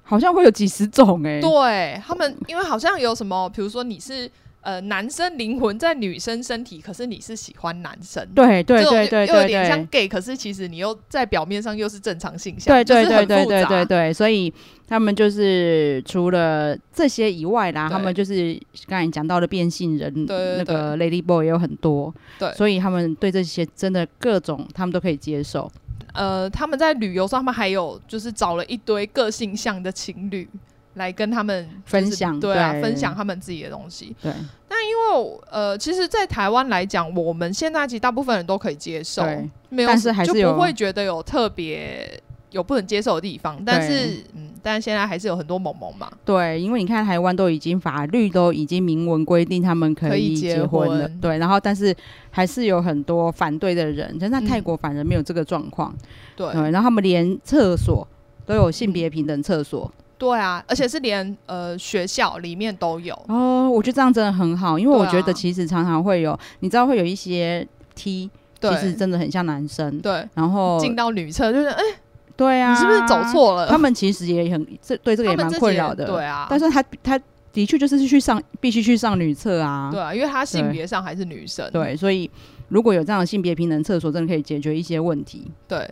[0.03, 1.41] 好像会有几十种哎、欸。
[1.41, 4.29] 对他们，因为好像有什么，比如说你是。
[4.65, 14.51] 呃，男生灵魂在女生身体，可是你是喜欢男生，对对对对，又有点像 gay，可是其实你又在表面上又是正常性向，对对对对对对对，所以
[14.87, 25.71] 他们就是除了这些以外啦，他们就是刚才讲到的变性人，那个 Lady Boy 也有很多，对，所以他们对这些真的各种他们都可以接受。
[26.15, 30.49] 呃，他们在旅游上，他们还有就是找了一堆个性像的情侣。
[30.95, 34.15] 来跟他们、就是、分享，对啊，对分享他们自己的东西。
[34.21, 34.31] 对，
[34.69, 39.23] 那因为呃，其实，在台湾来讲，我们现在其实大部分人都可以接受，
[39.69, 43.61] 没有，但是还是就不会觉得有特别有不能接受的地方。
[43.65, 46.09] 但是，嗯，但现在还是有很多萌萌嘛。
[46.23, 51.93] 对，因为你看台湾都已经法律都已经明文规定他们可以结婚了，婚对，然后但是
[52.31, 54.15] 还是有很多反对的人。
[54.19, 58.07] 但在泰国反而没有这个状况，嗯，对，对，然后他们连厕所
[58.45, 59.91] 都有性别平等厕所。
[60.15, 63.69] 嗯对啊，而且是连呃学校里面都有哦。
[63.69, 68.29] 我觉得这样真的很好，因为我觉得其实常常会有，啊、你知道会有一些 T，
[68.61, 69.99] 其实真的很像男生。
[69.99, 71.95] 对，然后进到女厕就是哎，欸、
[72.37, 73.67] 对啊，你是不是走错了？
[73.67, 76.05] 他们其实也很这对这个也蛮困扰的。
[76.05, 77.19] 对啊，但是他他
[77.51, 79.89] 的确就是去上必须去上女厕啊。
[79.91, 81.69] 对啊，因为他性别上还是女生。
[81.73, 82.31] 对，所以
[82.69, 85.51] 如果有这样的性别平等厕所，真的可以解决一些问题。
[85.67, 85.89] 对，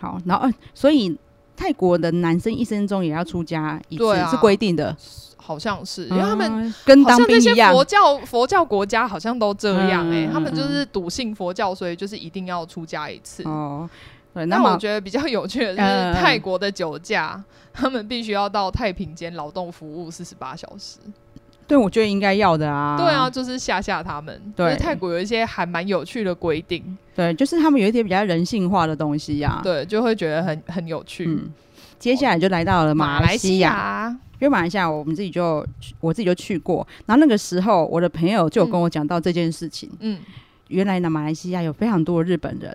[0.00, 1.16] 好，然后、呃、所以。
[1.62, 4.96] 泰国的男生一生中也要出家一次，啊、是规定的，
[5.36, 7.72] 好像是，因为他们、嗯、跟当兵一样。
[7.72, 13.44] 佛教佛教国家好像都这样哎、欸，嗯、他们就是笃信佛教，所以就是一定要出家一次。
[13.44, 13.88] 哦，
[14.34, 14.44] 对。
[14.46, 20.98] 那我觉得比较有趣的是泰国的酒驾，嗯、他们必须要到太平间劳动服务四十八小时。
[21.66, 22.96] 对，我觉得应该要的啊。
[22.98, 24.40] 对啊，就是吓吓他们。
[24.54, 26.82] 对，泰国有一些还蛮有趣的规定。
[27.14, 29.60] 对，就是他们有一些比较人性化的东西呀、啊。
[29.62, 31.24] 对，就会觉得很很有趣。
[31.26, 31.50] 嗯，
[31.98, 35.66] 接下来就来到了马来西亚，因为马来西亚我们自己就
[36.00, 36.86] 我自己就去过。
[37.06, 39.88] 然后那个时候，我的朋友就有跟我讲到这件事情。
[40.00, 40.18] 嗯，
[40.68, 42.74] 原来呢，马来西亚有非常多的日本人，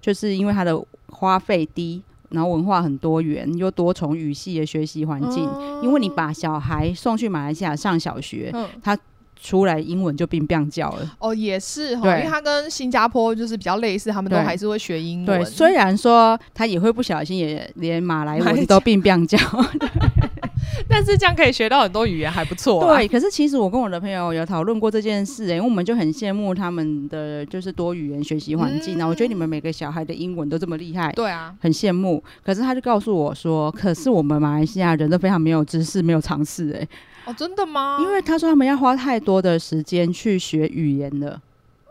[0.00, 0.78] 就是因为他的
[1.08, 2.02] 花费低。
[2.30, 5.48] 然后文化很多元，又多重语系的学习环境。
[5.48, 8.98] 嗯、因为你把小孩送去马来西亚上小学，嗯、他
[9.40, 11.16] 出来英文就变变叫了。
[11.18, 15.40] 哦，也是哈，因为他跟新加坡就是比较类似，他们都还是会学英文。
[15.40, 19.38] 对，虽然说他也会不小心也连马来文都变变叫。
[20.90, 22.96] 但是这样可以学到很多语言，还不错。
[22.96, 28.96] 对，可是其实我跟我的朋友有讨论过这件事，欸，因为我们就很羡慕他们的就是多语言学习环境。
[28.96, 32.22] 那、嗯、我觉得你们每个小孩的英文都这么厉害，对啊，很羡慕。
[32.42, 36.72] 可是他就告诉我说，可是我们马来西亚人都非常没有知识，没有尝试。
[36.72, 36.88] 哎，
[37.26, 37.98] 哦，真的吗？
[38.00, 41.40] 因为他说他们要花太多的时间去学语言了。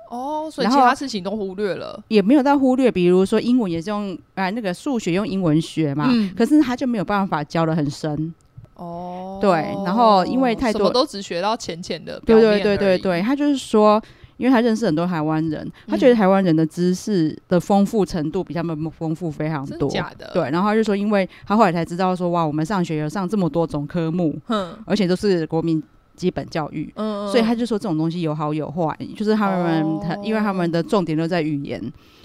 [0.10, 2.90] 哦，所以其他事情都忽略了，也没有到忽略。
[2.90, 8.34] 比如说英文也是用啊，那个数学用英文学嘛，嗯、可是他就没有办法教的很深。
[8.78, 9.52] 哦，对，
[9.86, 14.02] 然后因为太多，都只学到浅浅的，对对对对对，他就是说，
[14.38, 25.82] 因为他认识很多台湾人，他觉得台湾人的知识的丰富程度比他们丰富非常多，假的，对，然后他就说，因为他后来才知道说，哇，我们上学有上这么多种科目，嗯，而且都是国民
[26.16, 31.82] 基本教育，嗯，所以他就说这种东西有好有坏，就是他们他，因为他们的重点都在语言，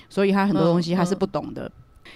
[0.09, 1.71] 所以他很多东西他是不懂的。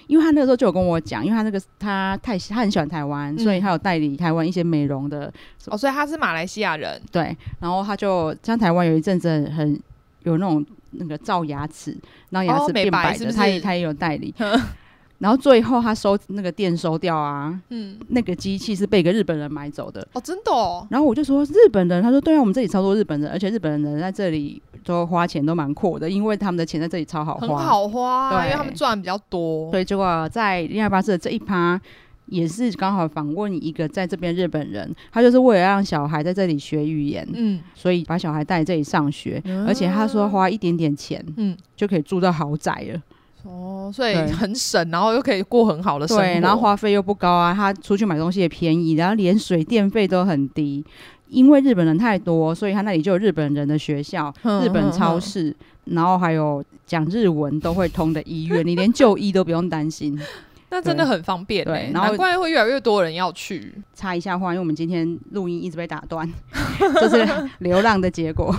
[0.06, 5.32] 因为他那个时候就有跟我讲，因为他那个他太他很喜欢台湾，嗯、所以他有代理台湾一些美容的
[5.66, 9.78] 哦，所以他是马来西亚人，对，然后他就像台湾有一阵子很，
[10.22, 11.96] 有那种那个造牙齿，
[12.30, 13.36] 然后牙齿变白的，哦、是是？
[13.36, 14.34] 他也他也有代理。
[15.18, 20.06] 然后最后他收那个店收掉啊，嗯，那个机器是被一个日本人买走的。
[20.12, 20.86] 哦，真的哦。
[20.90, 29.70] 然后我就说日本人，他说对啊，我们这里超多日本人，而且日本人在这里都花钱都蛮阔的，因为他们的钱在这里超好花，很好花，对，因为他们赚比较多。
[29.70, 31.80] 对，结果在恋爱巴士的这一趴
[32.26, 43.00] 也是刚好访问一个在这边日本人，他就是为了让小孩在这里学语言，嗯，所以把小孩带这里上学，嗯、而且他说花一点点钱，嗯，就可以住到豪宅了。
[43.46, 50.84] 哦，所以很省，然后又可以过很好的生活，对，然后花费又不高啊，他出去买东西也便宜，然后连水电费都很低。
[51.28, 55.50] 因为日本人太多，所以他那里就有日本人的学校、嗯、日本超市，
[55.86, 60.16] 嗯、然后还有讲日文都会通的医院，你连就医都不用担心。
[60.70, 63.74] 那真的很方便、欸，对，然后难怪会越来越多人要去。
[63.92, 66.32] 插一下话，因为我们今天录音一直被打断，
[67.00, 68.54] 这是流浪的结果。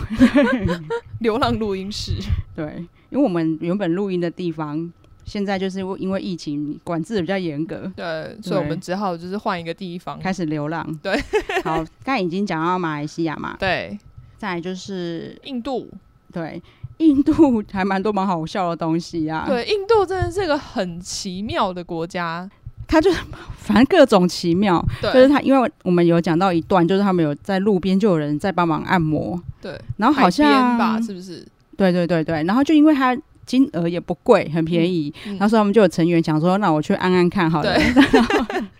[1.19, 2.13] 流浪录音室，
[2.53, 2.85] 对。
[3.09, 4.91] 因为我们原本录音的地方
[5.25, 10.87] 现在就是因为疫情管制的比较严格，对，所以我们只好就是换一个地方开始流浪。
[11.01, 11.19] 对，
[11.63, 13.97] 好，刚才已经讲到马来西亚嘛，对，
[14.37, 15.89] 再来就是印度，
[16.31, 16.61] 对。
[16.99, 19.45] 印度还蛮多蛮好笑的东西啊！
[19.47, 22.49] 对，印度真的是一个很奇妙的国家，
[22.87, 23.11] 它就
[23.55, 24.83] 反正各种奇妙。
[24.99, 29.39] 对，就是它，因为我们有讲到一段，就是他们有在路边就有人在帮忙按摩。
[29.61, 31.47] 对，然后好像吧，是不是？
[31.77, 35.35] 对对对对，然后就因为它金额也不贵，很便宜，嗯。
[35.35, 37.73] 嗯、然后所以他们就有成员想说，那我去按按看好了。
[37.73, 38.63] 对。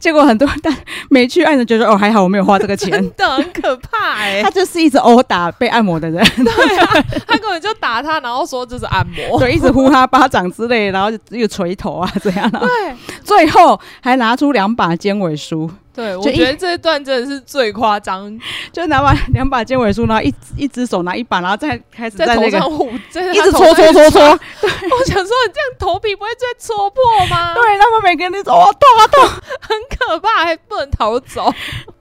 [0.00, 0.76] 结果很多，但
[1.10, 4.42] 没去按的觉得哦，还好我没有花这个钱， 真的很可怕哎、欸。
[4.46, 6.86] 他就是一直殴打被按摩的人，对啊，
[7.24, 15.70] 他根本就打他，然后说这是按摩，对，一直呼他巴掌之类，然后就一个锤头啊这样，对，最后还拿出两把尖尾梳。
[15.98, 18.32] 对，我觉得这一段真的是最夸张，
[18.72, 24.20] 就拿把 两把尖尾梳，然后一一只手拿一把，然后再开始在那个在头上舞，一直搓搓搓搓。
[24.62, 27.52] 对，我想说你这样头皮不会再戳破吗？
[27.52, 29.24] 对，他们每个人都说哇痛啊痛，
[29.60, 31.52] 很可怕，还不能逃走。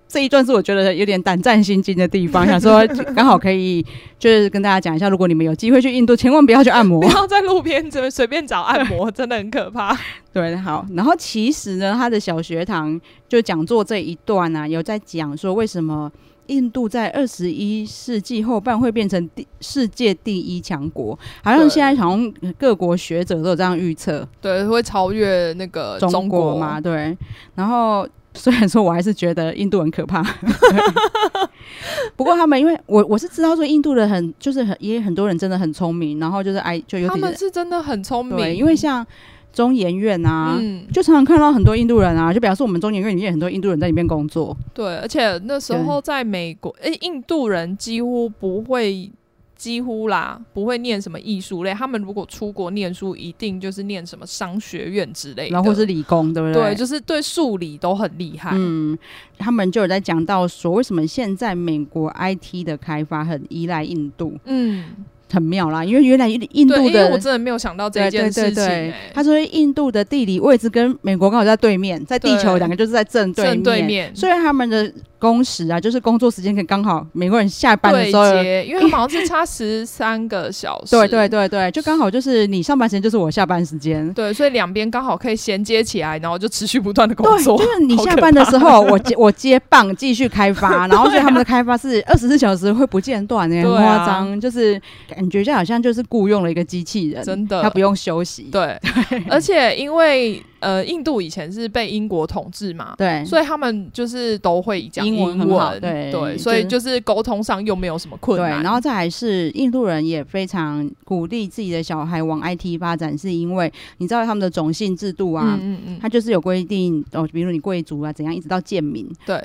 [0.08, 3.86] 这一段是我觉得有点胆战心惊的地方， 想说刚好可以
[4.18, 9.98] 就是跟大家讲一下，如果你们有机会去印度，千万不要去按摩，不要在路边随随便找按摩，真的很可怕。
[10.32, 16.10] 对，好，然后其实呢，他的小学堂就讲座这一段啊，有在讲说为什么
[16.46, 27.18] 印度在二十一世纪后半会变成第世界第一强国，好像现在好像各国学者都有这样预测，对，会超越那个中国嘛，对，
[27.56, 28.08] 然后。
[28.38, 30.24] 虽然说，我还是觉得印度很可怕。
[32.16, 38.38] 不过他们，因为我我是知道说，印度的很就是很也很多人真的很聪明，然后就是哎，就有点他们是真的很聪明。
[38.38, 39.06] 对，因为像
[39.52, 44.56] 中研院啊，嗯，就常常看到很多印度人啊，就比方说我们中研院里面很多印度人在里面工作。
[44.74, 49.12] 对，而且那时候在美国，哎，印度人几乎不会。
[49.58, 51.74] 几乎啦，不会念什么艺术类。
[51.74, 56.64] 他们如果出国念书，一定就是念什么商学院之类的，然后或是理工，对不对？
[56.64, 58.52] 对，就是对数理都很厉害。
[58.54, 58.98] 嗯，
[59.38, 64.38] 他们就有在讲到说，为什么现在美国 IT 的开发很依赖印度？
[64.46, 64.86] 嗯。
[65.30, 68.94] 很妙啦，因为原来印度的我真的没有想到这件事情。
[69.14, 74.90] 他说印度的地理位置跟美国刚好在对面，在地球两个就是在正对面，正对面，所以他们的
[75.20, 78.26] 工时啊，就是工作时间可以刚好美国人下班的时候，
[78.64, 80.92] 因为他们好像是差十三个小时。
[80.98, 84.08] 对对对对，就刚好就是你上班时间就是我下班时间。
[84.14, 87.58] 对，所以两边刚好可以衔接起来，然后就持续不断的工作。
[87.58, 94.80] 就是你下班的时候，我接 我接棒继续开发，然后所以他们的开发是二十四小时会不间断的，很夸张，就是。
[95.10, 98.50] 感觉就好像就是雇佣了一个机器人，真的，他不用休息。
[98.52, 98.78] 对，
[99.10, 108.60] 对而且因为呃，印度以前是被英国统治嘛，对，所以他们就是都会讲英文，英文对对，所以就是沟通上又没有什么困难。
[108.60, 119.42] 对，然后再来是印度人也非常鼓励自己的小孩往 IT 发展，是因为你知道他们的种姓制度啊，嗯嗯嗯，他就是有规定哦，比如你贵族啊怎样，一直到贱民，对。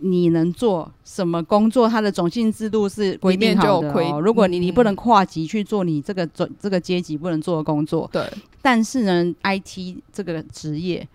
[0.00, 1.88] 你能做什么工作？
[1.88, 4.20] 它的种姓制度是规定好的哦。
[4.20, 8.22] 如果你你不能跨级去做你这个种这个阶级不能做的工作，对。
[8.62, 11.06] 但是呢，IT 这个职业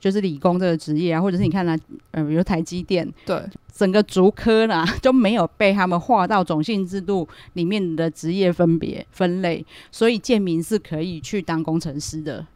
[0.00, 1.76] 就是理工这个职业啊，或者是你看呢，
[2.12, 3.42] 呃，比如台积电，对，
[3.74, 12.46] 整个竹科呢 就没有被他们划到种姓制度里面的职业分别分类，所以建民是可以去当工程师的。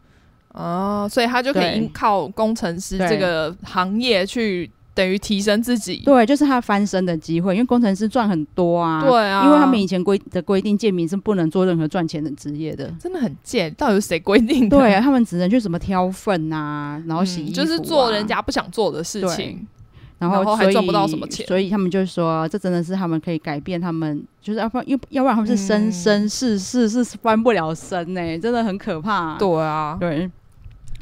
[0.53, 4.69] 哦，所以他就可以靠工程师这个行业去。
[4.99, 14.77] 等于提升自己，对，就是他翻身的机会，因为工程师赚很多啊，对啊，因为他们以前规的规定，贱民是不能做任何赚钱的职业的，真的很贱，到底是谁规定的？
[14.77, 19.65] 对啊，他们只能去什么挑粪啊，然后洗衣服啊，嗯，就是做人家不想做的事情，
[20.17, 29.37] 然后还赚不到什么钱，所以他们就说，这真的是他们可以改变他们，就是要不然，要要不然他们是生生世世是翻不了身呢，欸，真的很可怕啊。
[29.39, 30.29] 对啊，对，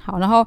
[0.03, 0.45] 好，然后。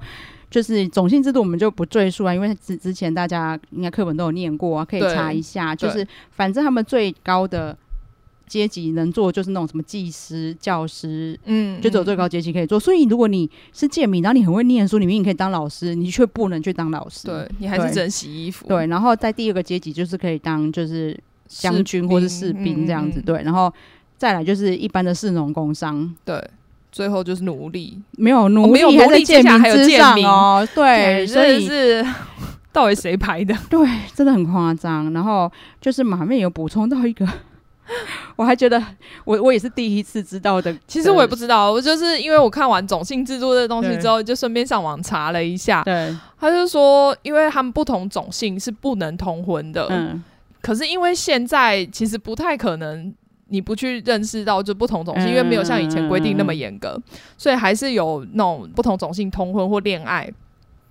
[0.51, 5.75] 就是种姓制度，我们就不赘述啊，因为之之前大家应该课本都有念过啊，可以查一下。
[5.77, 7.77] 就是反正他们最高的
[8.49, 12.81] 阶级能做，就是那种什么技师、教师，嗯，就只有最高阶级可以做。
[12.81, 17.29] 所以如果你是贱民，然后你很会念书，你明明可以当老师，你却不能去当老师。
[17.29, 18.67] 对，你还是只能洗衣服。
[18.67, 23.23] 对，然后在第二个阶级就是可以当就是将军或是士兵这样子。
[23.23, 23.73] 对，然后
[24.19, 26.13] 再来就是一般的士农工商。
[26.25, 26.45] 对。
[26.93, 30.67] 最后就是奴隶，没有奴隶，还在贱民之上哦。
[30.75, 32.05] 对，所以是
[32.73, 33.55] 到底谁排的？
[33.69, 35.13] 对，真的很夸张。
[35.13, 35.51] 然后
[35.81, 37.27] 就是马面有补充到一个，
[38.37, 38.83] 我还觉得
[39.25, 40.77] 我我也是第一次知道的。
[40.87, 45.83] 其实我也不知道，我就是因为我看完种姓制度的东西之后，就顺便上网查了一下。
[45.85, 49.87] 对，他就说，因为他们不同种姓是不能通婚的。
[49.91, 50.23] 嗯，
[50.61, 53.15] 可是因为现在其实不太可能。
[53.51, 56.99] 你不去认识到就不同种姓，嗯、因为没有像以前规定那么严格，
[57.37, 60.33] 所以还是有那种不同种姓通婚或恋爱，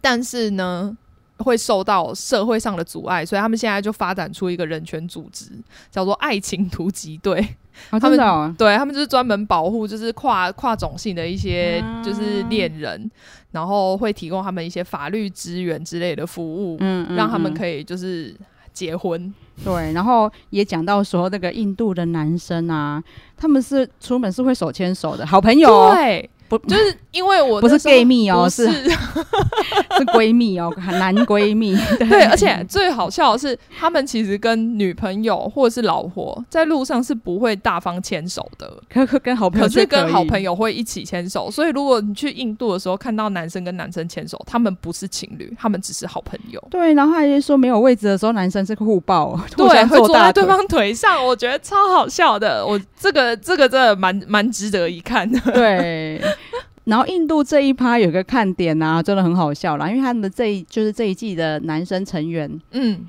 [0.02, 0.96] 但是呢，
[1.38, 5.46] 会受到社会上的阻碍，所以他们现在就发展出一个人权组织，
[5.90, 7.56] 叫做爱情突击队。
[7.92, 18.36] 哦、他们、哦、对他们就是专门保护就是跨跨种姓的一些就是恋人，啊、然后会提供他们一些法律资源之类的服务，嗯，嗯，嗯，让他们可以就是
[18.74, 19.34] 结婚。
[19.64, 23.04] 对，然后也讲到说那个印度的男生啊，
[23.36, 25.94] 他们是出门是会手牵手的好朋友、哦。
[25.94, 26.30] 对。
[26.50, 28.66] 不，就是因为我不是 gay 蜜哦，是
[29.98, 31.76] 是闺蜜哦，男闺蜜。
[32.00, 41.52] 对，对，而且最好笑的是，他们其实跟女朋友或者是老婆在路上是不会大方牵手的，可可跟好朋友可，可是跟好朋友会一起牵手。
[41.52, 46.62] 所以如果你去印度的时候看到男生跟男生牵手，他们不是情侣，他们只是好朋友。
[46.72, 52.66] 对，然后还是说没有位置的时候，男生是互抱，对， 会坐在对方腿上，我觉得超好笑的。
[52.66, 55.40] 我这个这个真的蛮蛮值得一看的。
[55.52, 56.22] 对。
[56.86, 63.06] 然后印度这一趴有个看点啊，真的很好笑啦，因为他们的这一就是这一季的男生成员，嗯，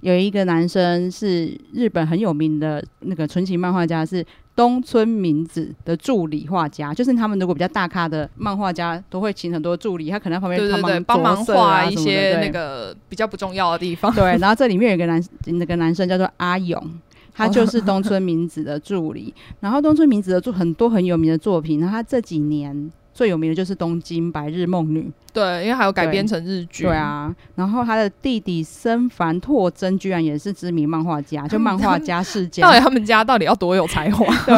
[0.00, 14.12] 有一个男生是日本很有名的那个纯情漫画家，是东村明子的助理画家，就是他们如果比较大咖的漫画家都会请很多助理，他可能在旁边帮忙帮忙画一些那个比较不重要的地方。
[14.14, 16.82] 对，然后这里面有一个男那个男生叫做阿勇。
[17.34, 25.00] 他就是东村明子的助理，然后东村明子的作很多很有名的作品，然后他这几年最有名的就是《东京白日梦女》，
[25.32, 27.34] 对，因为还有改编成日剧，对啊。
[27.54, 32.62] 然后他的弟弟森繁拓真居然也是知名漫画家，就漫画家世 家。
[32.62, 34.26] 到底他们家到底要多有才华？
[34.46, 34.56] 对，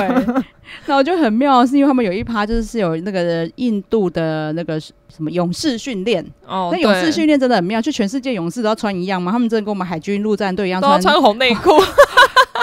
[0.87, 9.33] 然后就很妙，是因为他们有一趴就是是有那个印度的那个什么勇士训练哦，那勇士训练真的很妙，就全世界勇士都要穿一样吗？
[9.33, 11.71] 他们真的跟我们海军陆战队一样，都要穿红内裤。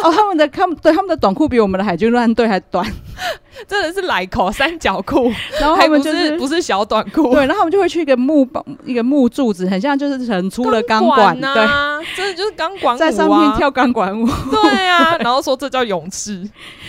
[0.03, 2.85] 哦，他们的他们对他们的短裤比我们的海军陆战队还短，
[3.67, 16.41] 真的是来口三角裤，然后他们就是不是，小短裤，对，然后他们就会去一个木板一个木柱子，很像就是很粗的钢管，啊、对，真的就是钢管舞、啊，在上面跳钢管舞，对啊，然后说这叫勇士，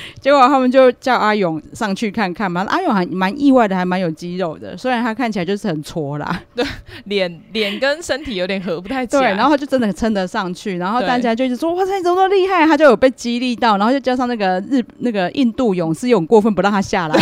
[0.23, 6.65] 结果他们就叫阿勇上去看看嘛，阿勇还蛮意外的，还蛮有肌肉的，虽然他看起来就是很挫啦，对，
[7.05, 12.97] 脸脸跟身体有点合不太起来，对，然后他就真的撑得上去，然后大家就一直说哇塞，你怎么那么厉害，他就有。
[13.03, 17.21] 被激励到，然后就加上那个日那个印度勇士又很过分，不让他下来，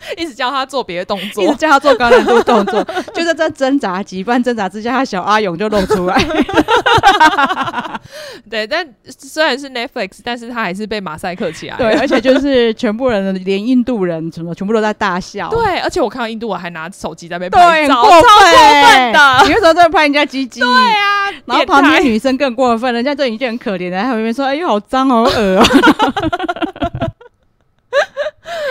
[0.16, 2.82] 一直叫他做别的动作，一直叫他做高难度动作，
[3.14, 6.16] 就在这挣扎几番挣扎之下，他小阿勇就露出来。
[8.50, 11.76] 对，但虽然是 Netflix，但是他还是被马赛克起来。
[11.76, 15.48] 对，而且就是全部人，连印度人什么，全部都在大笑。
[15.50, 19.42] 对，而且我看到印度我还拿手机在被拍照，对，超过分的。
[19.44, 20.60] 你为什么在拍人家鸡鸡？
[20.60, 25.66] 对啊，然后旁边女生更过分，人家就已经很可怜了，在旁边说：“哎呦，好脏，好恶啊！”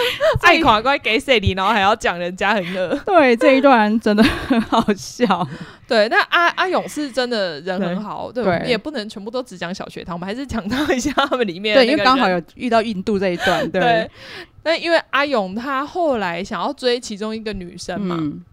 [0.41, 2.95] 爱垮怪给谁你，然后还要讲人家很恶。
[3.05, 5.47] 对，这一段真的很好笑。
[5.87, 11.75] 对，那阿阿勇是真的人很好，对，对对，也不能全部都只讲小学堂，我们还是讲到一下他们里面。
[11.75, 13.69] 对，因为刚好有遇到印度这一段。
[13.71, 14.11] 对，对，
[14.63, 18.43] 那因为阿勇他后来想要追其中一个女生嘛，嗯、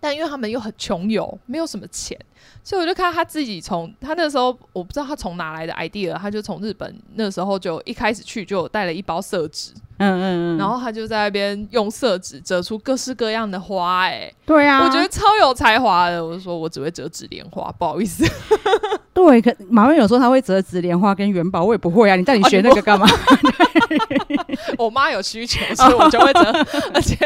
[0.00, 2.18] 但因为他们又很穷游，没有什么钱。
[2.64, 9.72] 所以我就看他自己从他那时候，我不知道他从哪来的 idea，他就从日本那时候就一开始去就带了一包色纸，
[10.02, 16.24] 嗯嗯嗯，然后他就在那边用色纸折出各式各样的花，哎，对啊，我觉得超有才华的。
[16.24, 18.24] 我就说我只会折纸莲花，不好意思。
[19.14, 22.16] 对，可马文有说他会折纸莲花跟元宝，我也不会啊。
[22.16, 23.06] 你到底学那个干嘛？
[24.78, 27.16] 我妈有需求，所以我就会折， 而且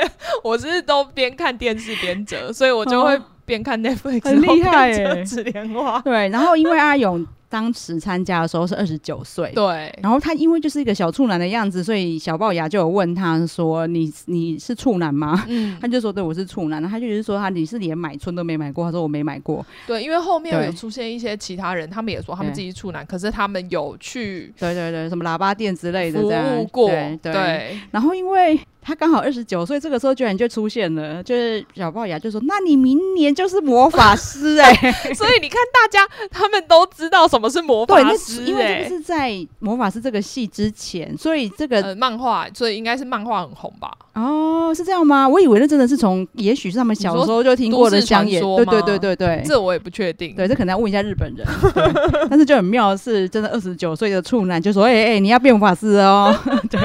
[0.42, 3.18] 我是都边看电视边折，所以我就会。
[3.46, 6.00] 边看 Netflix 很厉害耶，纸莲花。
[6.00, 19.64] 对，然后因为阿勇当时参加的时候是二十九岁，对，然后他因为就是一个小处男的样子，所以小龅牙就有问他说：“你你是处男吗？”嗯， 他就说：“对，我是处男。”然后他就是说他你是连买春都没买过，他说我没买过。
[19.86, 26.88] 对，因为后面有出现一些其他人，他们也说他们自己是处男，可是他们有去对对对什么喇叭店之类的服务过，
[27.22, 28.58] 对，然后因为。
[28.86, 43.90] 他刚好二十九岁，这个时候居然就出现了，就是小龅牙就说：“那你明年就是魔法师哎、欸！” 所以你看，大家他们都知道什么是魔法师、欸，因为这个是在魔法师这个戏之前，所以这个、呃、漫画，所以应该是漫画很红吧？
[44.14, 45.28] 哦，是这样吗？
[45.28, 51.44] 我以为那真的是从，也许是他们小时候就听过的乡野，对对对对对，这我也不确定，对，这可能要问一下日本人。
[52.30, 56.32] 但是就很妙的是，真的二十九岁的处男就说：“哎、欸、哎、欸，你要变魔法师哦！”
[56.70, 56.80] 对。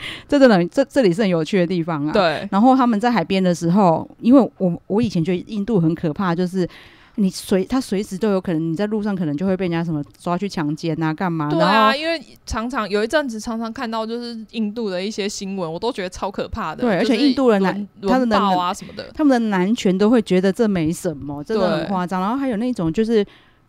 [0.28, 2.12] 这真的，这这里是很有趣的地方啊。
[2.12, 2.48] 对。
[2.50, 6.68] 然后他们在海边的时候，因为我我以前觉得印度很可怕，就是
[7.16, 11.50] 你随他随时都有可能，你在路上可能就会被人家什么抓去强奸啊，干嘛？
[11.50, 16.82] 对啊，因为常常有一阵子常常看到就是印度的一些新闻，我都觉得超可怕的。
[16.82, 22.20] 对，而且印度人男他们的啊什么的，他们的男权都会觉得这没什么，真的很夸张。
[22.20, 23.26] 然后还有那种就是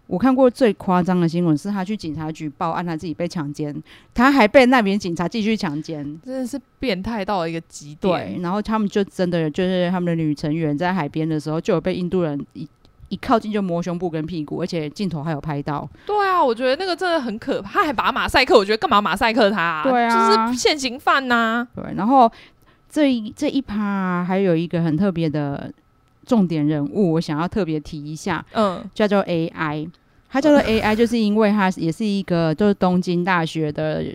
[0.09, 3.71] 我看过最夸张的新闻是，他去警察局报案，他自己被强奸，
[4.13, 8.33] 他还被那边警察继续强奸，真的是变态到了一个极点。
[8.33, 12.67] 对，然后他们就真的就是他们的女成员在海边的时候，就有被印度人一。
[13.11, 15.89] 一靠近就摸胸部跟屁股，而且镜头还有拍到。
[16.05, 17.79] 对啊，我觉得那个真的很可怕。
[17.79, 19.83] 他还把马赛克，我觉得干嘛马赛克他啊？
[19.83, 21.67] 对啊，就是现行犯呐啊。
[21.75, 22.31] 对，然后
[22.87, 25.73] 这一这一趴还有一个很特别的
[26.29, 28.45] 重点人物，我想要特别提一下。
[28.53, 29.89] 嗯，叫做 AI，
[30.29, 34.05] 他叫做 AI，就是因为他也是一个就是东京大学的，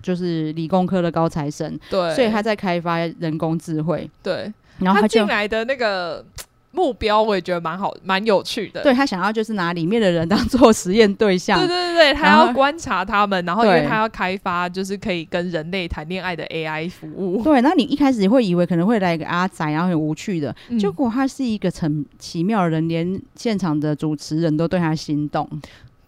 [0.00, 1.76] 就是理工科的高材生。
[1.90, 4.08] 对，所以他在开发人工智慧。
[4.22, 6.24] 对，然后他进来的那个。
[6.72, 8.82] 目标我也觉得蛮好，蛮有趣的。
[8.82, 11.58] 对，他想要就是拿里面的人当做实验对象。
[11.58, 17.42] 对对对，他要观察他们，然后因为他要开发就是可以跟人类谈恋爱的 AI 服务。
[17.42, 25.48] 对，那你一开始会以为可能会来一个阿仔，然后很无趣的，嗯、结果他是一个很奇妙的人，连现场的主持人都对他心动，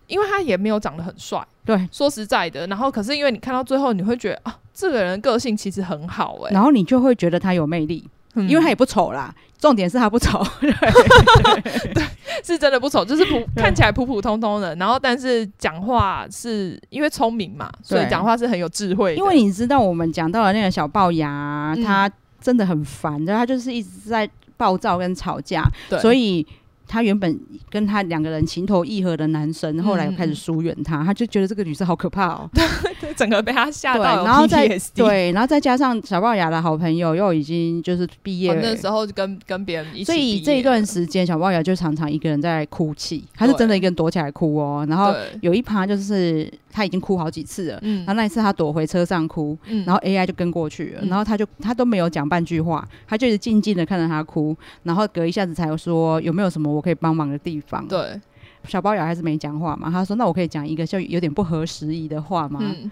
[0.07, 1.45] 因为他也没有长得很帅。
[1.65, 8.09] 对，说实在的，然后可是因为你看到最后，你会觉得啊，这个人个性其实很好哎、欸，然后你就会觉得他有魅力。
[8.35, 12.05] 嗯、因为他也不丑啦，重点是他不丑， 对，
[12.43, 19.15] 是真的不丑，就是普看起来普普通通的，然后但是讲话是因为聪明嘛，所以讲话是很有智慧。
[19.17, 22.11] 因为你知道我们讲到的那个小龅牙，他
[22.41, 25.65] 真的很烦，然后他就是一直在暴躁跟吵架，
[26.01, 26.47] 所以。
[26.87, 32.51] 他原本跟他两个人情投意合的男生，后来又开始疏远他，嗯、他就觉得这个女生好可怕哦，
[33.01, 34.25] 对，整个被他吓到。
[34.25, 38.53] 然后再 对，然后再加上小龅牙的好朋友又已经就是毕业。
[38.53, 44.85] 了，那时候跟跟别人一起，所以这一段时间小龅牙就常常一个人在哭泣，他是真的一个人躲起来哭哦。
[44.89, 49.57] 然后有一趴就是他已经哭好几次了，然后那一次他躲回车上哭，
[49.87, 56.83] 然后 AI 就跟过去了，然后他就他都没有讲半句话，他就一直静静的看着他哭，然后隔一下子才说有没有什么我。
[56.83, 57.87] 可以帮忙的地方。
[57.87, 58.21] 对，
[58.65, 59.89] 小齙牙还是没讲话嘛。
[59.89, 62.91] 他说：“那我可以讲一个就有点不合时宜的话吗？”嗯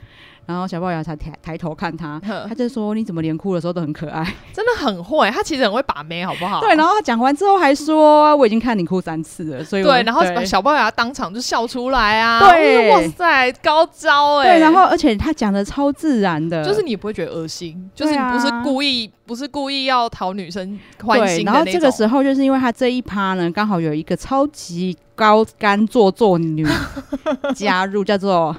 [0.50, 4.22] 然后小龅牙才抬抬头看他， 他就说：“你怎么连哭的时候都很可爱？
[4.52, 12.40] 真的很会，他其实很会把妹，好不好？”对，然后他讲完之后还说：“我已经看你哭三次了。”所以对，然后小龅牙当场就笑出来啊！
[12.50, 14.52] 对，哇塞，高招哎、欸！
[14.54, 21.52] 对，然后而且他讲的超自然的，就是你不会觉得恶心，就是你不是故意，啊、不是故意要讨女生欢心的那。
[21.52, 26.66] 然后这个时候，就是因为他这一趴呢，刚好有一个超级高干做作女
[27.54, 28.56] 加入，叫做。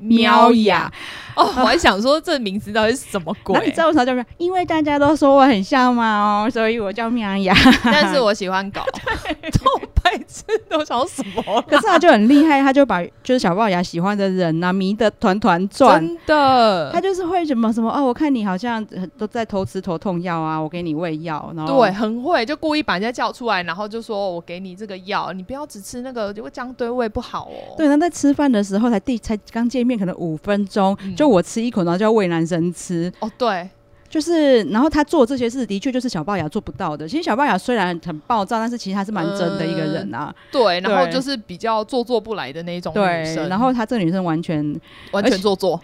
[0.00, 0.92] 喵呀。
[1.38, 3.64] 哦，我还想说这名字到底是什么鬼？
[3.64, 4.24] 你知道为什么叫喵？
[4.38, 7.54] 因为大家都说我很像猫，所以我叫喵雅。
[7.84, 8.80] 但是我喜欢狗，
[9.40, 11.62] 这种白痴都想什么？
[11.62, 16.00] 可是他就很厉害，他就把就是小龅牙喜欢的人啊迷得团团转。
[16.00, 18.84] 真的，他就是会什么什么哦，我看你好像
[19.16, 27.76] 都在偷吃头痛药啊，我给你喂药，然后对，很会，就故意把人家叫出来，然后就说我给你这个药，你不要只吃那个，就会这样对胃不好哦。
[27.76, 29.68] 对，那在吃饭的时候才第才刚。
[29.68, 33.12] 见面可能五分钟，嗯、就我吃一口，然后就要喂男生吃。
[33.20, 33.68] 哦，对，
[34.08, 37.06] 就是，然后他做这些事，的确就是小龅牙做不到的。
[37.06, 40.34] 其实小龅牙虽然很暴躁，但是其实他是蛮真的一个人啊。
[40.34, 43.36] 嗯、对，然后就是比较做作不来的那种女生。
[43.36, 44.80] 对，然后他这个女生完全
[45.12, 45.80] 完全做作，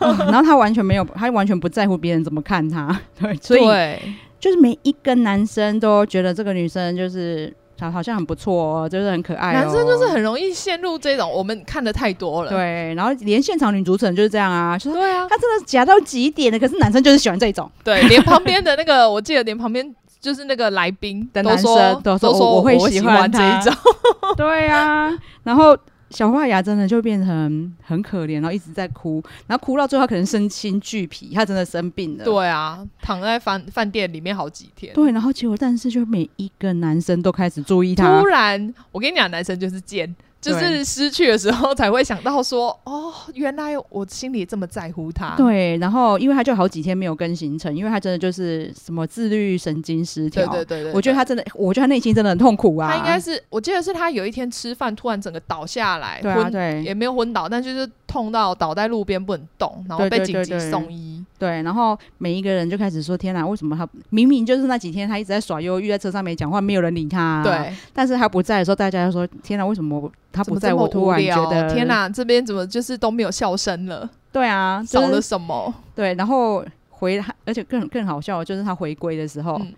[0.00, 2.98] 嗯、然后他完全没有，他完全不在乎别人怎么看他。
[3.20, 4.00] 对，所以对
[4.40, 7.52] 就是每一个男生都觉得这个女生就是。
[7.78, 9.54] 好，好像很不错哦，就是很可爱哦。
[9.54, 12.50] 男生就是很容易陷入这种，我们看的太多了。
[12.50, 16.58] 对，然后连现场女主持人就是这样啊，说对啊，他真的假到极点的。
[16.58, 23.74] 可是男生就是喜欢这种，对，连旁边的那个，我记得连旁边就是那个来宾的男生都说我会喜欢这一种。
[24.36, 25.12] 对啊，
[25.42, 25.76] 然后。
[26.10, 32.24] 小花牙真的就变成很可怜，然后一直在哭，然后哭到最后他可能身心俱疲，他真的生病了。
[32.24, 34.94] 对啊，躺在饭饭店里面好几天。
[34.94, 38.20] 对，然后结果但是就每一个男生都开始注意他。
[38.20, 40.14] 突然，我跟你讲，男生就是贱。
[40.40, 45.34] 就是失去的时候才会想到说，哦，原来我心里这么在乎他。
[45.36, 50.46] 对，然后因为他就好几天没有更行程，因为他真的就是什么自律神经失调。
[50.46, 52.92] 对对对对，我觉得他真的，我觉得他内心真的很痛苦啊。
[52.92, 57.90] 他应该是，我记得是他有一天吃饭突然整个倒下来，对啊，对，也没有昏倒，但就是。
[58.06, 61.22] 痛到倒在路边不能动，然后被紧急送医。
[61.35, 75.74] 对，对，然后每一个人就开始说：“天哪，为什么他明明就是那几天他一直在耍忧郁，在车上没讲话，没有人理他，啊。”对，但是他不在的时候，大家就说：“天哪，为什么他不在？”我突然觉得：“天哪，这边怎么就是都没有笑声了？”对啊，少了什么？
[75.94, 79.56] 对，然后回来，而且更更好笑的就是他回归的时候。
[79.60, 79.72] 嗯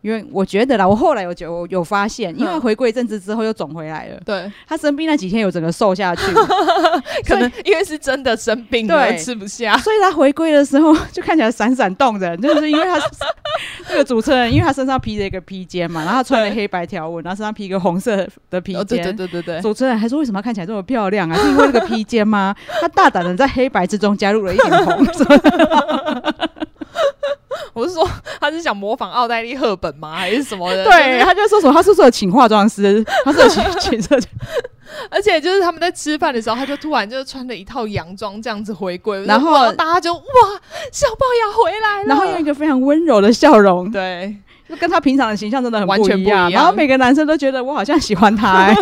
[0.00, 4.20] 因为我觉得啦，我后来有有有发现，因为回归一阵子之后又肿回来了。
[4.24, 6.22] 对，他生病那几天有整个瘦下去，
[7.26, 13.00] 可能因为是真的生病了，吃不下，所以他回归的时候就看起来闪闪动人，就是因为他
[13.88, 19.60] 这个主持人，因为他身上披着一个披肩嘛，然后他穿了黑白条纹，然后身上披一个红色的披肩，对对对对对。
[19.60, 21.34] 主持人还说，为什么看起来这么漂亮啊？
[21.42, 22.54] 是因为这个披肩吗？
[22.80, 25.04] 他大胆的在黑白之中加入了一点红。
[27.78, 28.08] 我是说，
[28.40, 30.16] 他是想模仿奥黛丽·赫本吗？
[30.16, 30.82] 还是什么的？
[30.90, 34.26] 对，他就说什么，他是不是请化妆师，他是请请设计，
[35.08, 40.22] 而且就是他们在吃饭的时候，他就突然就穿着一套洋装这样子回归，然后大家就哇，
[40.90, 44.36] 小龅牙回来了，然后用一个非常温柔的笑容，对。
[44.68, 48.76] 就跟他平常的形象真的很完全不一样，然后每个男生都觉得我好像喜欢他、欸，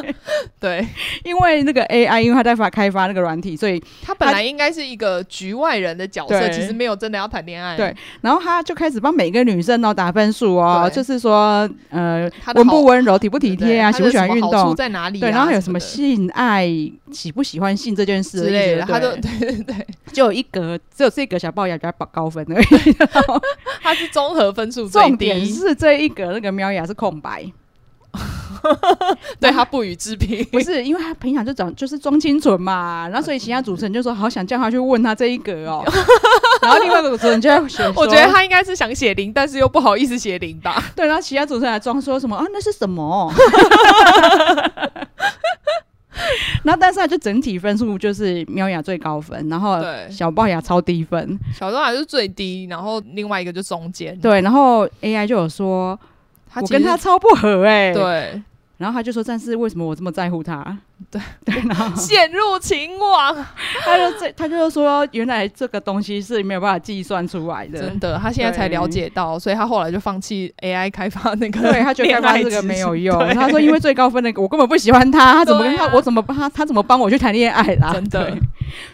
[0.60, 0.86] 对，
[1.24, 7.76] 因为那个 AI，因为他在发开发那个软体，所以他本来应该是一个局外人的角色，其实没有真的要谈恋爱。
[7.76, 15.18] 对，然后他就开始帮每个女生哦打分数哦，就是说呃温不温柔、体不体贴啊，喜不喜欢运动，在哪里？
[15.18, 16.68] 对，然后还有什么性爱、
[17.10, 22.66] 喜不喜欢性这件事之类的，他就 对对对，就有一格，只有这个小龅牙比较高分而已。
[23.82, 25.21] 他是综合分数最低。
[25.24, 27.44] 点是这一格，那个喵牙是空白，
[29.40, 30.44] 对他不予置评。
[30.52, 35.84] 不是因为他平常就长就是装清纯嘛，然后所以其他主持人就说好想叫他去问他这一格哦，
[36.62, 40.82] 然后另外一个主持人就在选，我觉得他应该是想写零，但是又不好意思写零吧。
[40.94, 43.32] 对，然后其他主持人还装说什么啊那是什么？
[46.64, 49.78] 然后但是他就整体分数就是喵雅最高分，然后
[50.10, 54.18] 小龅牙超低分，小龅牙是最低，然后另外一个就中间。
[54.20, 55.98] 对，然后 AI 就有说，
[56.54, 57.94] 我跟他超不合哎、欸。
[57.94, 58.42] 对。
[58.82, 60.76] 然后他就说：“但是为什么我这么在乎他？”
[61.10, 63.34] 对 对，然后 陷入情网，
[63.84, 71.60] 他就这，他就说：“原来这个东西是没有办法计算出来的。”真的，他现在才了解到，所以他后来就放弃 AI 开发那个。
[71.60, 73.16] 对，他觉得开发这个没有用。
[73.34, 75.88] 他说：“因为最高分那个我根本不喜欢他，他怎么跟他？
[75.92, 76.48] 我怎么帮他？
[76.48, 78.36] 他怎么帮我去谈恋爱啦？”真的。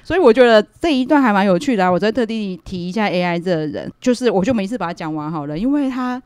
[0.02, 1.90] 所以我觉得这一段还蛮有趣的啊！
[1.90, 6.20] 我再特地提一下 AI 这个人，就是我就每次把它讲完好了，因为他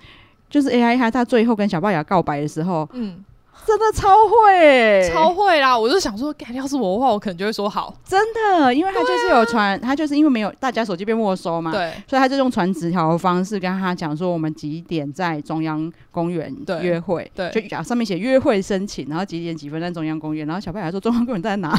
[0.49, 3.23] 就是 AI，他他最后跟小龅牙告白的时候，嗯。
[3.67, 5.79] 真的超会、欸，超会啦！
[5.79, 7.95] 我就想说，要是我的话，我可能就会说好。
[8.05, 21.79] 真的，因为他就是有传，啊、他就是因为没有大家手机被没收嘛，对，所以他就用传纸条的方式跟他讲说，我们几点在中央公园约会，对，就讲上面写约会申请，然后几点几分在中央公园，然后小齙牙说中央公园在哪？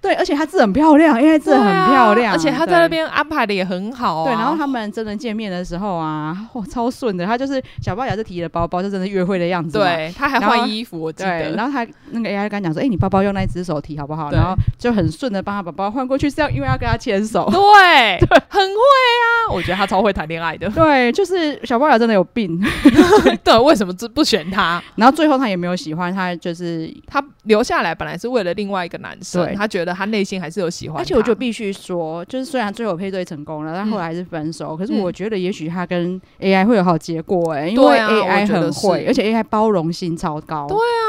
[0.00, 4.24] 对，而且他字很漂亮，因为字很漂亮，啊、而且他在那边安排的也很好啊。
[4.24, 7.24] 对，然后他们真的见面的时候啊，哇，超顺的。
[7.24, 9.78] 他就是小齙牙是提了包包，就真的约会的样子。
[9.78, 11.52] 对，他还换衣服，我记得。
[11.52, 17.48] 然后他那个 AI 跟他讲说：“哎、欸，你包包用那一只手提好不好？”然后就很顺的帮他把包换过去，是要因为要跟他牵手。
[17.50, 19.52] 对，对，很会啊！
[19.52, 20.68] 我觉得他超会谈恋爱的。
[20.74, 22.60] 对，就是小齙牙真的有病。
[23.44, 24.82] 对，为什么不选他？
[24.96, 31.00] 然后最后他也没有喜欢他，就是他留下来本来是为了另外一个男生，他觉得他内心还是有喜欢。
[31.00, 34.74] 而且我就必须说，就是虽然最后配对成功了，但后来还是分手。
[34.74, 40.66] 嗯、可是我觉得也许他跟 AI 会有好结果哎、欸，因为 AI 很会，而且包容性超高。
[40.68, 41.06] 对啊，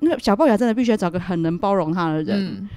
[0.00, 2.38] 那个小龅牙真的必须要找个很能包容他的人。
[2.38, 2.68] 嗯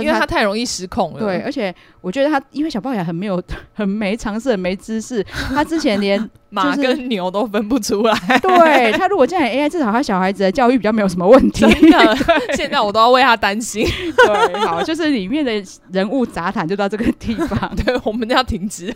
[0.00, 1.18] 因为他太容易失控了。
[1.18, 3.42] 对，而且我觉得他，因为小龅牙很没有、
[3.74, 5.20] 很没常识、很没知识。
[5.24, 8.14] 他之前连 马跟牛都分不出来。
[8.40, 11.66] 对，他如果这样 AI，至少他小孩子的教育比较没有什么问题。
[11.66, 12.16] 真的，
[12.54, 13.84] 现在我都要为他担心。
[13.84, 15.52] 对，好，就是里面的
[15.90, 17.74] 人物杂谈就到这个地方。
[17.84, 18.86] 对，我们要停止。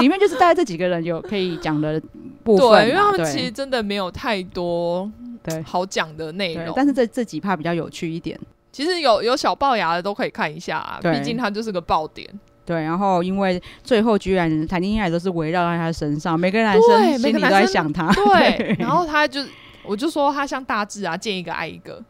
[0.00, 2.00] 里面就是大概这几个人有可以讲的
[2.44, 2.68] 部分。
[2.86, 5.10] 对，因为他们其实真的没有太多
[5.42, 6.72] 对好讲的内容。
[6.74, 8.38] 但是这这几趴比较有趣一点。
[8.72, 12.28] 其实有有小龅牙的都可以看一下啊，毕竟他就是个爆点。
[12.64, 18.12] 对，然后因为最后居然谈恋爱都是围绕在他身上，每个男生心里都在想他。
[18.12, 19.40] 对， 对然后他就
[19.82, 22.00] 我就说他像大志啊，见一个爱一个，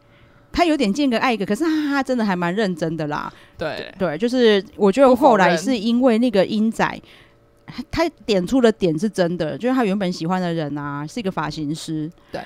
[0.51, 3.33] 他有点见个爱一个，可是他他真的还蛮认真的啦。
[3.57, 7.01] 对对，就是我觉得后来是因为那个英仔，
[7.89, 12.11] 他点出的点是真的，就是他原本喜欢的人啊是一个发型师。
[12.31, 12.41] 对。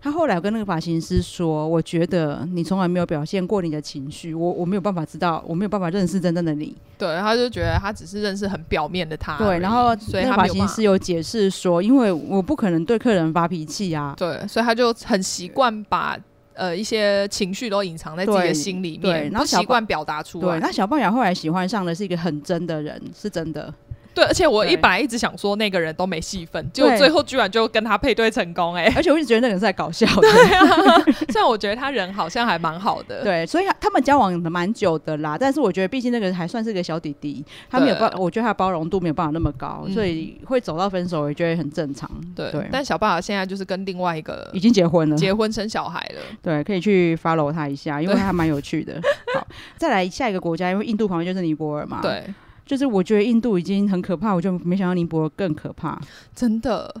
[0.00, 9.38] 他后来跟那个发型师说：“我觉得你从来没有表现过你的情绪，我我没有办法知道，我没有办法认识真正的你。”对，他就觉得他只是认识很表面的他。
[9.38, 16.18] 对，然后所以那个发型师有解释说：“因为我不可能对客人发脾气啊。”对，所以他就很习惯把
[16.52, 20.58] 呃一些情绪都隐藏在自己的心里面，对，然后习惯表达出来。
[20.58, 23.72] 对，那小齙牙后来喜欢上的是一个很真的人，是真的。
[24.14, 28.92] 对，而且我一本来一直想说那个人都没戏份，结果最后居然就跟他配对成功哎、欸！
[28.96, 31.00] 而且我一直觉得那个人是在搞笑的，对啊，
[31.30, 35.36] 虽然我觉得他人好像还蛮好的，对，所以他们交往的蛮久的啦。
[35.38, 42.08] 但是我觉得毕竟那个人还算是个小弟弟，他没有包，我觉得他的包容度没有办法那么高，所以会走到分手，我觉得很正常。
[42.36, 49.00] 对，对但小爸爸现在就是跟另外一个已经结婚了，结婚生小孩了，对，可以去 follow 他一下，因为他蛮有趣的。
[49.34, 49.46] 好，
[49.76, 52.22] 再来下一个国家，因为印度旁边就是尼泊尔嘛，对。
[52.66, 56.00] 就是我觉得印度已经很可怕，我就没想到尼泊尔更可怕。
[56.34, 56.94] 真的，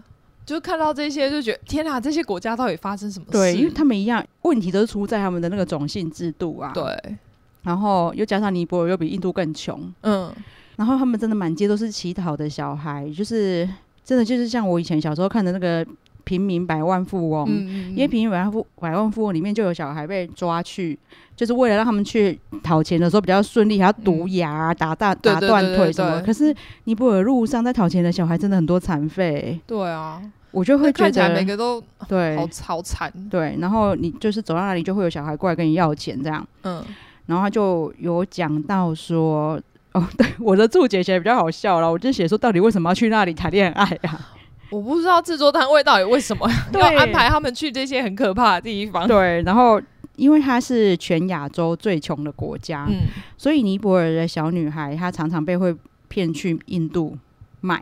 [0.44, 3.32] 就看到这些就觉得天哪，这些国家到底发生什么事？
[3.32, 6.72] 对，因为他们一样问题都是出在他们的那个种姓制度啊。
[6.74, 7.16] 对，
[7.62, 10.32] 然后又加上尼泊尔又比印度更穷，嗯，
[10.76, 13.68] 然后他们真的满街都是乞讨的小孩，就是
[14.04, 15.86] 真的就是像我以前小时候看的那个。
[16.24, 20.98] 平民百万富翁，嗯嗯，因为平民百万富百万富翁里面就有小孩被抓去，
[21.36, 26.20] 就是为了让他们去讨钱的时候比较顺利，还要毒牙、啊、打大打断腿什么。
[26.22, 26.54] 可是
[26.84, 29.60] 尼泊尔路上在讨钱的小孩真的很多残废。
[29.66, 30.20] 对啊，
[30.50, 33.12] 我就会觉得每个都对好好惨。
[33.30, 36.46] 对，然后你就是走到哪里就会有小孩过来跟你要钱这样。
[36.62, 36.82] 嗯，
[37.26, 39.60] 然后他就有讲到说，
[39.92, 44.30] 哦，对，我的注解写比较好笑了，我就写说到底为什么要去那里谈恋爱啊？
[44.70, 49.06] 我不知道制作单位到底为什么 要安排他们去这些很可怕的地方。
[49.06, 49.80] 对，然后
[50.16, 53.06] 因为它是全亚洲最穷的国家，嗯，
[53.36, 55.74] 所以尼泊尔的小女孩她常常被会
[56.08, 57.16] 骗去印度
[57.60, 57.80] 卖。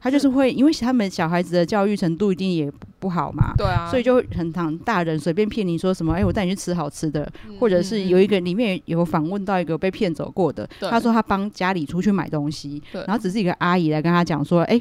[0.00, 2.70] 她就是会，因为他们小孩子的教育程度一定也
[3.00, 7.28] 不好嘛，对啊，所以就很常大人随便骗你说什么，哎，我带你去吃好吃的，
[7.58, 14.80] 或者是有一个里面有访问到一个被骗走过的，他说他帮家里出去买东西，然后只是一个阿姨来跟他讲说，哎。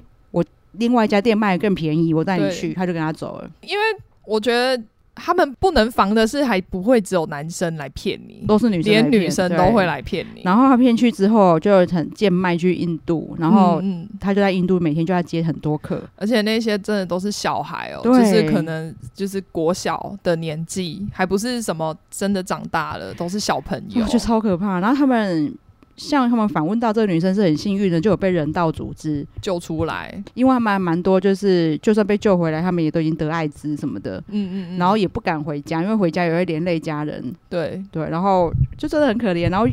[0.73, 3.49] 另外一家店卖的更便宜，我带你去，他就跟他走了。
[3.61, 3.83] 因为
[4.25, 4.81] 我觉得
[5.15, 10.41] 他们不能防的是，还不会只有男生来骗你，都是女生，连女生都会来骗你。
[10.43, 13.81] 然后他骗去之后，就很贱卖去印度，然后
[14.19, 24.79] 他就在印度每天就要接很多客，而且那些真的都是小孩哦，就是可能就是国小的年纪，还不是什么真的长大了，都是小朋友，就超可怕。
[24.79, 25.51] 然后他们。
[25.97, 29.25] 像他们访问到这个女生是很幸运的，就有被人道组织。
[29.41, 37.83] 救出来，因为他们还蛮多，就是就算被救回来，他们也都已经得艾滋什么的，嗯嗯嗯，然后也不敢回家，因为回家也会连累家人，对。
[37.91, 39.49] 对，然后就真的很可怜。
[39.49, 39.67] 然后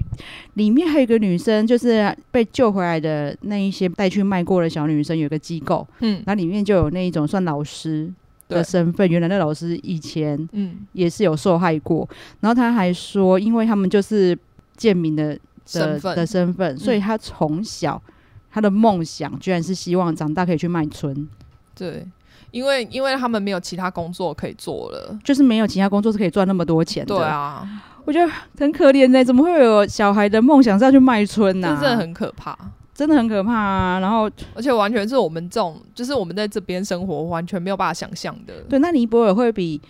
[0.55, 8.11] 里面还有一个女生，就是被救回来的那一些带去卖过的小女生，有个机构，嗯，那里面就有那一种算老师
[8.49, 10.79] 的身份，原来那老师以前嗯。
[10.93, 12.09] 也是有受害过，
[12.41, 14.39] 然后他还说，因为他们就是
[14.77, 15.39] 贱民的。
[15.73, 18.13] 的身的身份，所以他从小、嗯、
[18.51, 21.29] 他的梦想居然是希望长大可以去卖春。
[21.75, 22.07] 对，
[22.51, 27.15] 因为因为他们没有其他工作可以做了，就是没有其他工作是可以赚那么多钱的。
[27.17, 27.67] 对啊，
[28.05, 31.81] 我觉得很可怜呢、欸，怎么会有小孩的梦想是要去卖春呢、啊？
[31.81, 32.57] 真的很可怕，
[32.95, 33.99] 真的很可怕啊！
[34.01, 38.55] 然后，而且完全是我们这种，就是我们在这边生活完全没有办法想象的。
[38.69, 39.81] 对，那尼泊尔会比。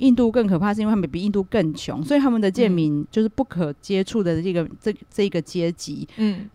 [0.00, 6.48] 印度更可怕，是因为他们比印度更穷，所以他们的贱民就是不可接触的这个、嗯、这这个阶级，嗯，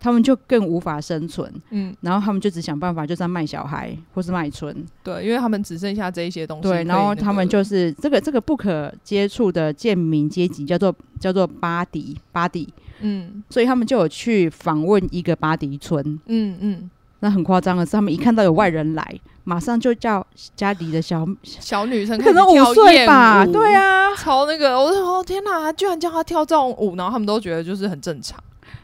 [0.00, 4.74] 他们就更无法生存，嗯，然后他们就只想办法，就是要卖小孩或是卖春，
[5.04, 16.90] 对，因为他们只剩下这一些东西，对，然后他们就是这个这个不可接触的贱民阶级叫做叫做巴迪巴迪，嗯，所以他们就有去访问一个巴迪村，嗯嗯。
[17.24, 20.24] 那很夸张的是，他们一看到有外人来，马上就叫
[20.54, 28.38] 家里的小小女生，可能五岁吧，对啊，超那个，我说哦天哪，居然叫她跳这种舞，然后他们都觉得就是很正常，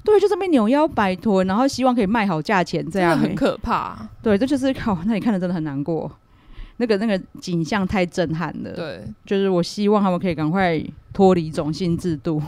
[0.05, 6.11] 对，就这边扭腰摆臀，然后希望可以卖好价钱，这样很可怕，对，这就是靠，那你看的真的很难过，
[6.79, 10.83] 那个那个景象太震撼了，对，就是我希望他们可以赶快
[11.13, 12.43] 脱离种姓制度。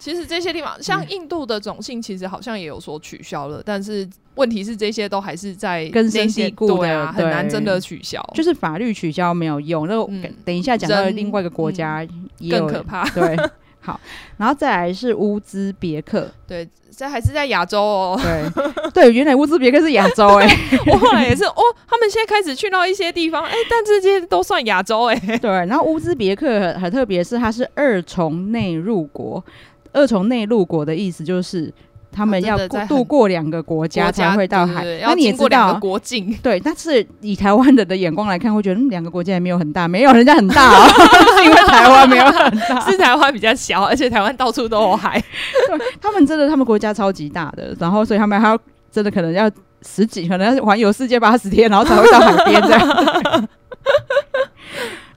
[0.00, 4.08] 其实这些地方，像印度的种姓，其实好像也有所取消了，嗯、但是
[4.38, 8.24] 问题是这些都还是在根深蒂固的、啊，很难真的取消。
[8.34, 9.88] 就是法律取消没有用。
[9.88, 12.06] 那、嗯、等一下讲到另外一个国家
[12.48, 13.04] 更可怕。
[13.10, 13.36] 对，
[13.80, 14.00] 好，
[14.36, 18.20] 然后再来是乌兹别克，对，这还是在亚洲哦。
[18.22, 25.38] 对，对，原来乌兹别克是亚洲哎、 欸，我后来也是哦，他们现在开始去到一些地方，哎、欸，但这些都算亚洲哎、欸。
[25.38, 29.44] 对，然后乌兹别克很，很特别，是它是二重内陆国。
[29.90, 31.72] 二重内陆国的意思就是，
[32.18, 32.58] 他们要
[32.88, 34.84] 渡过两个国家才会到海。
[35.02, 36.58] 那你也知道，国境 对。
[36.58, 40.88] 但是以台湾人的眼光来看，会觉得两个国家也没有很大，没有人家很大哦，
[41.38, 45.22] 是因为台湾没有很大，是台湾比较小，而且台湾到处都有海。
[45.68, 48.58] 对，他们真的，他们国家超级大的，然后所以他们还要
[48.90, 49.48] 真的可能要
[49.82, 53.17] 十几，可能要环游世界八十天，然后才会到海边这样。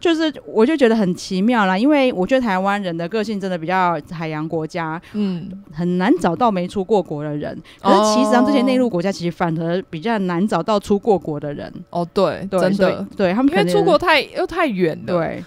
[0.01, 7.55] 就是我就觉得很奇妙啦，因为我觉得台湾人的个性真的比较海洋国家，嗯，很难找到没出过国的人。
[7.79, 11.71] 可是其实上这些内陆国家其实反而比较难找到出过国的人。
[11.91, 15.13] 哦，对，对真的，对他们因为出国太又太远了。
[15.13, 15.43] 对，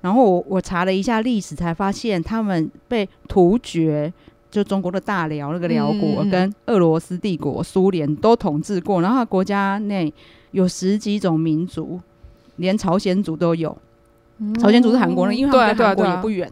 [0.00, 4.10] 然后我我查了一下历史，才发现他们被突厥，
[4.50, 10.10] 就中国的大辽那个辽国，跟俄罗斯帝国、苏联都统治过，然后国家内
[10.52, 12.00] 有十几种民族。
[12.56, 13.76] 连朝鲜族都有，
[14.38, 16.50] 嗯、朝鲜族是韩国人，因为他们跟韩国也不远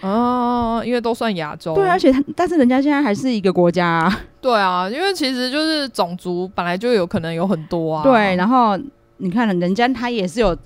[0.00, 1.74] 哦，因为都算亚洲。
[1.74, 4.20] 对，而且但是人家现在还是一个国家，啊。
[4.40, 8.02] 对啊，因为其实就是种族本来就有可能有很多啊。
[8.02, 8.78] 对，然后
[9.18, 10.56] 你看人家他也是有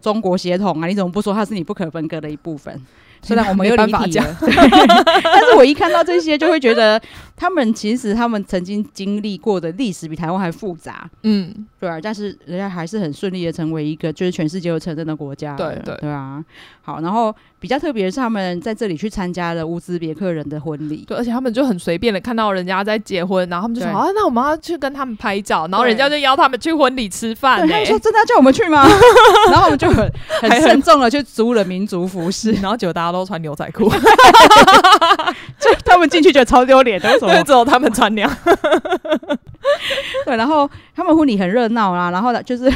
[0.00, 2.78] 中国血统啊，你怎么不说他是你不可分割的一部分？
[3.24, 7.00] 虽然我们有办法讲， 但是我一看到这些，就会觉得
[7.36, 11.08] 他们其实他们曾经经历过的历史比台湾还复杂。
[11.22, 15.56] 嗯，对啊，但是人家还是很顺利的成为一个就是全世界都承认的国家。
[15.56, 16.42] 对对对啊，
[16.82, 27.60] 好，然后比较特别的是他们在这里去参加了乌兹别克人的婚礼，对，而且他们就很随便的看到人家在结婚，然后他们就说啊，那我们要去跟他们拍照，然后人家就邀他们去婚礼吃饭。
[27.60, 28.86] 他们说真的要叫我们去吗？
[29.50, 33.88] 然后我们就很很慎重的去租了民族服饰，然后结果大家都穿牛仔裤，
[35.58, 38.30] 就他们进去觉得超丢脸的，为什么只有他们穿娘？
[40.24, 42.72] 对，然后他们婚礼很热闹啦，然后呢，就是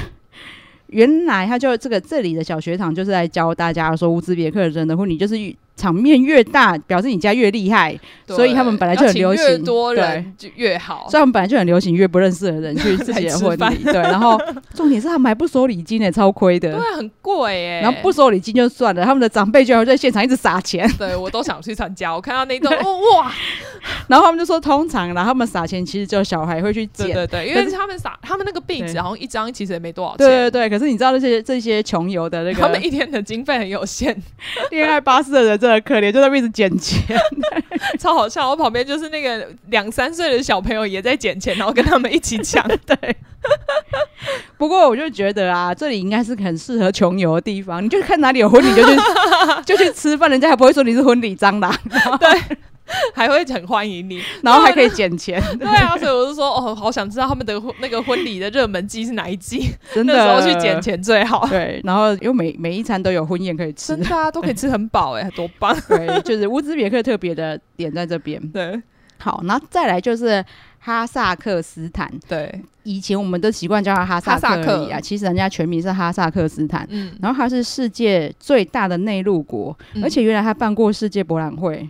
[0.89, 5.37] 原来他就这个这里的小学堂就是来教大家说乌兹别克人的婚礼就是。
[5.77, 11.07] 场面越大，表示你家越厉害，所以他们本来就很流行，越多人就越好。
[11.11, 13.93] 所以他们本来就很流行越不认识的人去自己的婚礼，对。
[13.93, 14.41] 然后
[14.75, 17.81] 重点是他们还不收礼金诶，超亏的，对，很贵诶。
[17.83, 22.15] 然后不收礼金就算了，他们的长辈居然在现场一直撒钱，对我都想去参加。
[22.15, 23.31] 我看到那种哇，
[24.09, 30.71] 然后他们就说，通常然后他们撒钱其实就小孩会去捡，对对，因为他们撒他们那个壁纸好像一张其实也没多少钱，对对对。
[30.71, 34.17] 可是你知道那些这些穷游的那个，他们一天的经费很有限，
[34.71, 37.19] 恋爱巴士的人真的可怜，就在一直捡钱，
[37.99, 38.49] 超好笑。
[38.49, 42.65] 我旁边就是那个两三岁的小朋友也在捡钱，然后跟他们一起抢。
[42.87, 43.17] 对，
[44.57, 47.85] 不过我就觉得啊，这里应该是很适合穷游的地方。
[47.85, 48.97] 你就看哪里有婚礼就去
[49.65, 51.75] 就去吃饭，人家还不会说你是婚礼蟑螂。
[52.21, 52.57] 对。
[53.15, 55.43] 还会很欢迎你， 然后还可以捡钱。
[55.59, 61.47] 对啊，所以我就说，哦，好想知道他们的那个婚礼的热门季是哪一季，真的那时候去捡钱最好。
[61.49, 65.77] 对，然后因为每每一餐都有婚宴可以吃，真的啊，都可以吃很饱哎，多棒！
[65.89, 68.41] 对，就是乌兹别克特别的点在这边。
[68.49, 68.81] 对，
[69.19, 70.45] 好，然后再来就是
[70.79, 72.11] 哈萨克斯坦。
[72.29, 76.87] 对，以前我们都习惯叫它哈萨克而已啊，其实人家全名是哈萨克斯坦。
[76.91, 81.89] 嗯，然后它是世界最大的内陆国，而且原来他办过世界博览会。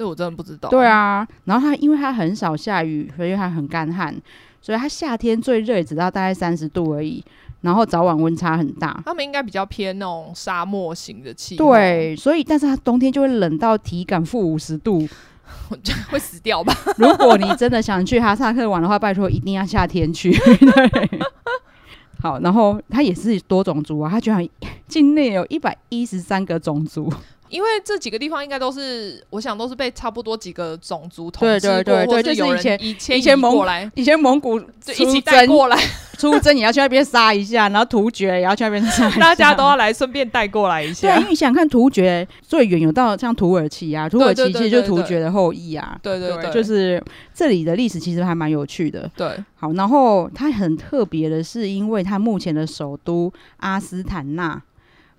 [0.00, 0.70] 这我真的不知道。
[0.70, 4.16] 对啊，然后它因为它很少下雨，所以它很干旱，
[4.62, 7.22] 所以它夏天最热也只到大概三十度而已，
[7.60, 8.98] 然后早晚温差很大。
[9.04, 11.66] 他们应该比较偏那种沙漠型的气候。
[11.66, 15.06] 对，所以但是它冬天就会冷到体感负五十度，
[16.08, 16.74] 会死掉吧？
[16.96, 20.30] 如果你真的想去哈萨克玩的话，拜托一定要夏天去。
[20.32, 21.20] 对，
[22.22, 24.48] 好，然后它也是多种族啊，它居然
[24.88, 27.12] 境内有一百一十三个种族。
[27.50, 35.76] 因为这几个地方应该都是，我想都是被差不多几个种族统治过，对对对对，就是以前以前以前蒙古来，以前蒙古就一起带过来，
[36.16, 41.08] 出征也要去那边杀一下，然后突厥也要去那边杀，大家都要来顺便带过来一下。
[41.08, 47.02] 对，因为你想看突厥最远有到像土耳其啊，土耳其其实就是突厥的后裔啊，对对对，就是
[47.34, 49.10] 这里的历史其实还蛮有趣的。
[49.16, 54.62] 对，好，然后它很特别的是，因为它目前的首都阿斯坦纳。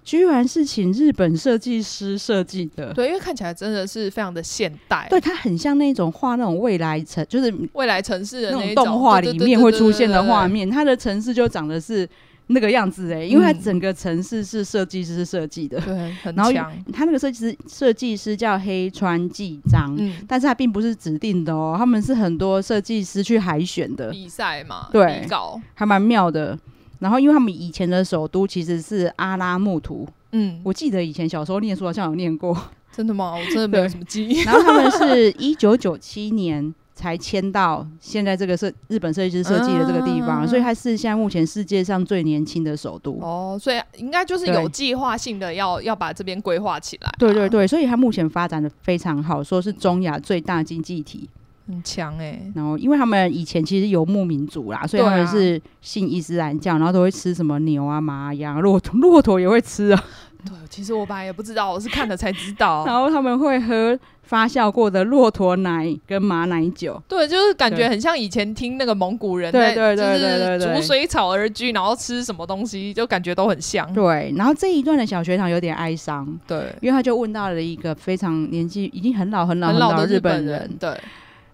[0.04, 8.82] 居然是请日本设计师设计的，对，因为看起来真的是非常的现代，对，它很像那种画那种未来城，就是未来城市的那种。
[8.82, 12.08] 动画里面会出现的画面，它的城市就长得是
[12.48, 16.84] 那个样子哎、欸，因为它整个城市是设计师设计的，对，很强。
[16.92, 24.10] 他那个设计师设计师叫黑川纪章，嗯，但是他并不是指定的哦，他们是很多设计师去海选的。
[24.10, 25.62] 比赛嘛，对，比稿。
[25.76, 26.58] 还蛮妙的。
[27.02, 32.56] 然后，因为他们以前的首都其实是阿拉木图，嗯，我记得以前小时候念书好像有念过，
[32.96, 33.34] 真的吗？
[33.36, 34.44] 我真的没有什么记忆。
[34.44, 43.20] 然后他们是一九九七年才迁到现在这个设日本设计师设计的这个地方，嗯、所以它是现在目前世界上最年轻的首都。
[43.20, 47.14] 哦，所以应该就是有计划性的要要把这边规划起来、啊。
[47.18, 51.28] 对对对，所以它目前发展的非常好，说是中亚最大经济体。
[51.68, 60.04] 很强哎、欸，然后因为他们以前其实游牧民族啦，所以他们是信伊斯兰教，然后都会吃什么牛啊、马、羊、骆驼，骆驼也会吃啊。
[60.44, 62.84] 对，其实我本来也不知道，我是看了才知道。
[62.86, 67.00] 然后他们会喝发酵过的骆驼奶跟马奶酒。
[67.08, 73.94] 对，就是感觉很像以前听那个蒙古人在，对对对对对对，逐水草而居，然后吃什么东西，就感觉都很像。
[73.94, 80.98] 对，然后这一段的小学堂有点哀伤，对，因为他就问到了一个非常年纪已经很老很老很老的日本人，对。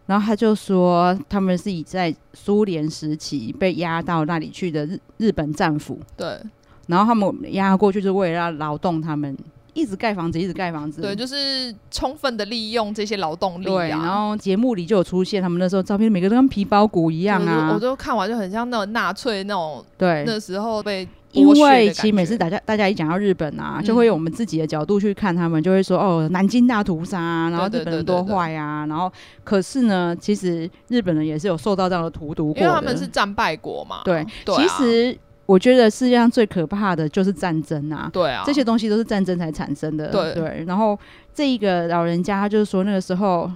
[0.08, 6.00] 然后他就说，他们是以在苏联时期被押到那里去的日日本战俘。
[6.16, 6.40] 对。
[6.88, 9.38] 然后他们押过去，就是为了要劳动他们，
[9.74, 11.02] 一直盖房子，一直盖房子。
[11.02, 13.70] 对，就是充分的利用这些劳动力啊。
[13.70, 13.90] 对。
[13.90, 17.72] 然后节目里就有出现他们那时候照片，每个都跟皮包骨一样啊。
[17.74, 19.86] 我都看完就很像那种纳粹那种。
[19.98, 20.24] 对。
[20.26, 21.08] 那时候被。
[21.32, 29.12] 因为其实每次大家大家一讲到日本啊，就会用我们自己的角度去看他们，就会说哦，南京大屠杀啊，然后日本人多坏啊，然后
[29.44, 34.02] 可是呢，其实日本人也是有受到这样的荼毒过的，因为他们是战败国嘛。
[34.06, 38.10] 对，其实我觉得世界上最可怕的就是战争啊。
[38.12, 40.08] 对啊，这些东西都是战争才产生的。
[40.10, 40.98] 对对，然后
[41.34, 43.52] 这一个老人家他就是说那个时候。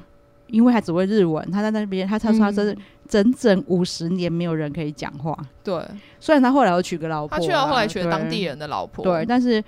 [0.47, 2.77] 因为他只会日文，他在那边，他他说他是
[3.11, 5.37] 整整五十年没有人可以讲话。
[5.61, 5.85] 对，
[6.17, 9.03] 虽然他后来又娶个老婆，他去到后来娶了当地人的老婆。
[9.03, 9.61] 对，但是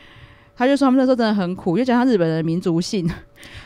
[0.56, 3.06] 他就说他们那时候真的很苦，就讲他日本人的民族性。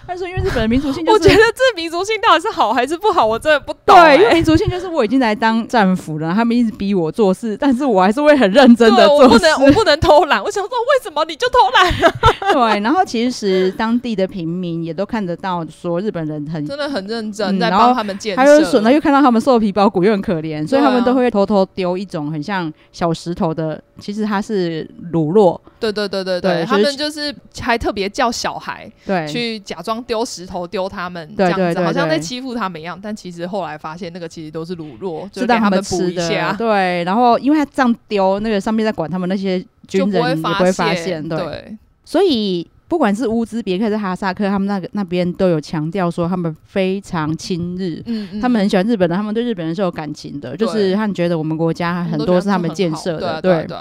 [0.08, 4.18] 但是因为日本的民族性，就 是，我觉得这民族性到底是好还是不好，我真的不懂，欸。
[4.18, 9.24] 对，因为民族性就是我已经来当战俘了，他们一直逼我做事，但是我还是会很认真的做事。
[9.24, 10.42] 我不能，我不能偷懒。
[10.44, 12.14] 我想说，为什么你就偷懒了？
[12.54, 18.42] 对，然后其实当地的平民也都看得到，说日本人很真的很认真在帮他们建设。
[18.42, 25.60] 他又损了又看到他们瘦皮包骨又很可怜，所以他们都会偷偷丢一种很像小石头的，其实它是乳酪。
[25.80, 30.88] 对对对对对，对他们就是还特别叫小孩对去假装丢石头丢。
[30.88, 36.56] 他们这样子，好像在欺负他们一样，但其实后来发现那个其实都是乳酪，就让他们补一下。
[36.58, 41.28] 对，然后因为他这样丢，那个上面在管他们那些军人也不会发现。
[41.28, 53.66] 对，对所以不管是乌兹别克还是哈萨克，他们那个那边都有强调说他们非常亲日，嗯嗯，他们很喜欢日本人，他们对日本人是有感情的，就是他们觉得我们国家很多是他们建设的，对。
[53.66, 53.78] 对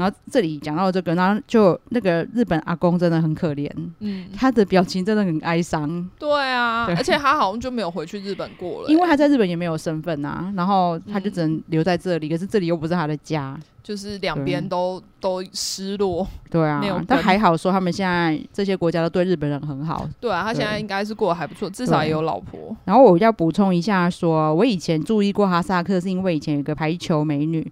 [0.00, 6.08] 然后这里讲到这个，然后就那个日本阿公真的很可怜，嗯，他的表情真的很哀伤。
[6.18, 16.26] 对啊，对，而且他好像就没有回去日本过了，因为他在日本也没有身份啊，然后他就只能留在这里，嗯、可是这里又不是他的家，就是两边都都失落。
[16.48, 20.08] 对啊，但还好说他们现在这些国家都对日本人很好。
[20.18, 22.74] 对啊，他现在应该是过得还不错，至少也有老婆。
[22.84, 27.70] 然后我要补充一下说，说我以前注意过哈萨克，是因为以前有个排球美女。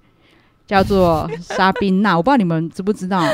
[0.68, 3.24] 叫做莎宾娜，我不知道你们知不知道，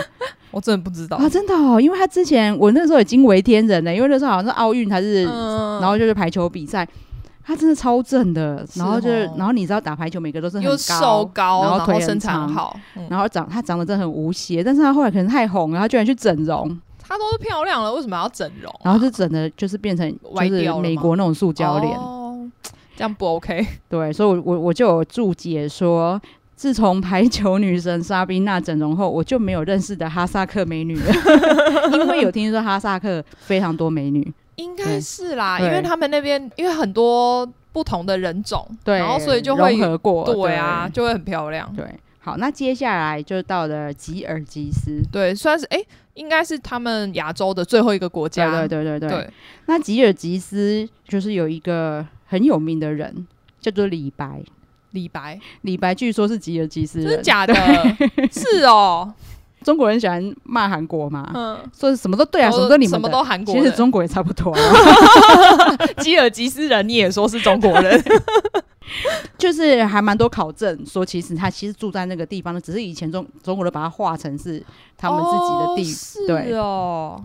[0.53, 1.17] 我真的不知道。
[1.17, 6.89] 啊，真的哦，因为他之前我那时候已经为天人了，因为那时候好像是奥运还是，嗯、然后就是排球比赛，
[7.45, 18.81] 他真的超正的，然后就是，然后你知道打排球每个都是很高，又瘦高，然后腿身材好，嗯、然后长他长得真的很无邪，但是他后来可能太红了，他居然去整容，她都是漂亮了，为什么要整容，啊？
[18.85, 22.49] 然后就整的就是变成就是美国那种塑胶脸，哦，
[22.97, 23.67] 这样不 OK？
[23.89, 26.21] 对，所以我我我就有注解说。
[26.57, 31.13] 自从排球女神莎宾娜整容后，我就没有认识的哈萨克美女了，
[31.93, 41.71] 因为有听说哈萨克非常多美女，应该是啦，因为他们那边因为很多不同的人种，对，然后所以就会融合过，对啊，就会很漂亮。
[41.75, 41.85] 对，
[42.21, 49.19] 好，那接下来就到了吉尔吉斯，对，算是哎、欸，应该是他们亚洲的最后一个国家，对对对对对。
[49.19, 49.31] 对。
[49.67, 53.27] 那吉尔吉斯就是有一个很有名的人，
[53.61, 54.41] 叫做李白。
[54.95, 57.55] 李白，李白据说是吉尔吉斯人，真的假的？
[58.33, 59.13] 是哦，
[59.63, 64.53] 中国人喜欢骂韩国嘛，嗯，说什么都对啊，什么都你们什么都韩国，其实中国也差不多。
[64.53, 64.61] 啊。
[65.99, 68.03] 吉尔吉斯人你也说是中国人，
[69.37, 74.63] 就是还蛮多考证说，其实他其实住在那个地方的，只是以前中中国人把它画成是
[74.97, 76.57] 他们自己的地，对。
[76.57, 77.21] 哦。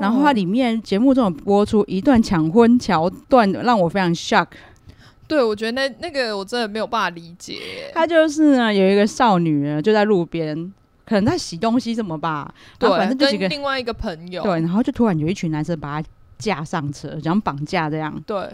[0.00, 4.46] 然后它里面节目中播出一段抢婚桥段，让我非常 shock。
[5.34, 7.90] 对，我觉得那那个我真的没有办法理解。
[7.92, 10.54] 他就是呢，有一个少女呢，就在路边，
[11.04, 12.54] 可能在洗东西什么吧。
[12.78, 14.44] 对，反正就几个另外一个朋友。
[14.44, 16.08] 对，然后就突然有一群男生把他
[16.38, 18.14] 架上车，想绑架这样。
[18.24, 18.48] 对。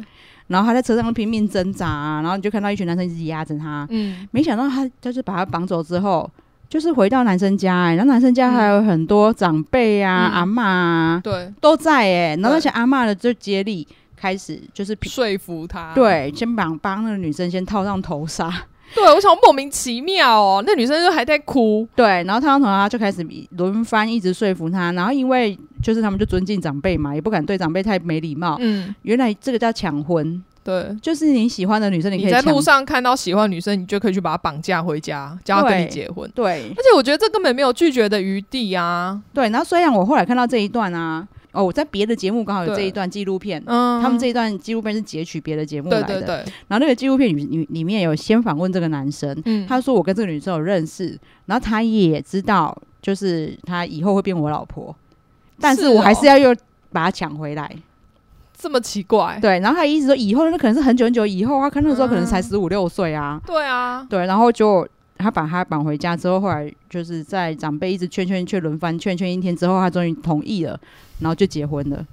[0.46, 3.86] 然后他在车上拼命挣扎啊，然后你就看到一群男生一直压着他。
[3.90, 4.26] 嗯。
[4.30, 6.30] 没想到他就是把他绑走之后，
[6.70, 12.36] 就是回到男生家哎、欸，然后男生家还有很多长辈啊、嗯、阿嬷啊，对，都在哎、欸。
[12.36, 13.86] 然后那些阿嬷的就接力。
[14.20, 18.52] 开始就是说服他，对，先帮帮那个女生先套上头纱，
[18.94, 36.74] 对，我想莫名其妙哦，那女生就还在哭，对，然后套上头纱就开始轮番一直说服他，然后因为就是他们就尊敬长辈嘛，也不敢对长辈太没礼貌，嗯，原来这个叫抢婚，对，就是你喜欢的女生，你可以你在路上看到喜欢的女生，你就可以去把她绑架回家，叫她跟你结婚，对，对。
[36.76, 41.26] 而且我觉得这根本没有拒绝的余地啊，对，然后虽然我后来看到这一段啊。
[41.52, 46.36] 哦，我在别的节目刚好有这一段纪录片，嗯，他们这一段纪录片是截取别的节目来的，对对对。
[46.68, 54.94] 然后那个纪录片里里里面有先访问这个男生，嗯，他说我跟这个女生有认识，然后他也知道，就是他以后会变我老婆，
[55.60, 56.54] 但是我还是要又
[56.92, 57.70] 把他抢回来。
[58.62, 64.86] 这么奇怪，对，然后他一直说以后那可能是很久很久以后啊，看那个时候可能才十五六岁啊，对啊，对，然后就
[65.20, 70.80] 他把他绑回家之后，后来就是在长辈一直劝劝劝轮番劝劝一天之后，他终于同意了，
[71.20, 72.06] 然后就结婚了。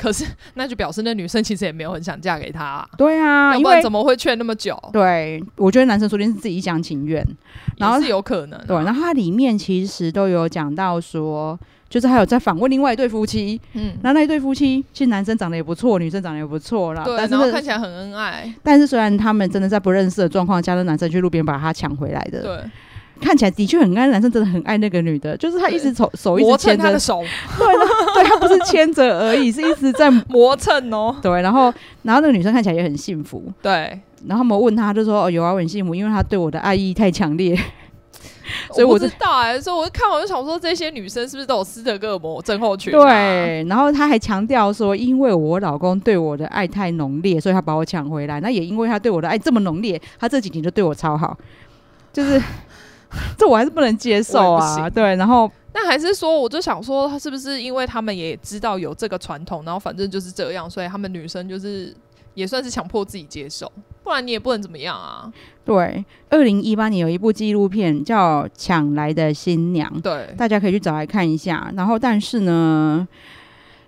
[0.00, 0.24] 可是
[0.54, 4.80] 那就表示那女生其实也没有很想嫁给他啊，对啊，要不然怎么会劝那么久？
[4.92, 7.22] 对，我觉得男生说不定是自己一厢情愿，
[7.76, 8.64] 然后是有可能啊。
[8.66, 11.58] 对，然后他里面其实都有讲到说。
[11.90, 18.54] 就是还有在访问另外一对夫妻，嗯，那那一对夫妻其实男生长得也不错，女生长得也不错啦，对，但是然后看起来很恩爱。
[18.62, 22.70] 但是虽然他们真的在不认识的状况下，那男生去路边把她抢回来的，对，
[23.20, 27.24] 看起来的确很爱，男生真的很爱那个女的，就是他一直手手一直牵着他的手，
[27.58, 37.58] 对，对他不是牵着而已， 是一直在磨蹭哦，对，然后然后那个女生看起来也很幸福，对，然后我们问她就说哦有啊，我很幸福，因为她对我的爱意太强烈。
[38.72, 42.98] 所以我，知道哎、欸，所以我就看我就想说，这些女生是不是都有斯德哥尔摩症候群、啊？
[42.98, 48.40] 对，然后他还强调说，因为我老公对我的爱太浓烈，所以他把我抢回来。
[48.40, 51.38] 那也因为他对我的爱这么浓烈，他这几年就对我超好，
[52.12, 52.42] 就是
[53.38, 54.90] 这我还是不能接受啊。
[54.90, 61.94] 对，然后那还是说，我就想说，他是不是因为他们也知道有这个传统，然后反正就是这样，所以他们女生就是。
[62.34, 63.70] 也算是强迫自己接受，
[64.04, 65.30] 不然你也不能怎么样啊。
[65.64, 71.72] 对，二零一八年有一部纪录片叫《抢来的新娘》，对，大家可以去找来看一下。
[71.74, 73.06] 然后，但是呢，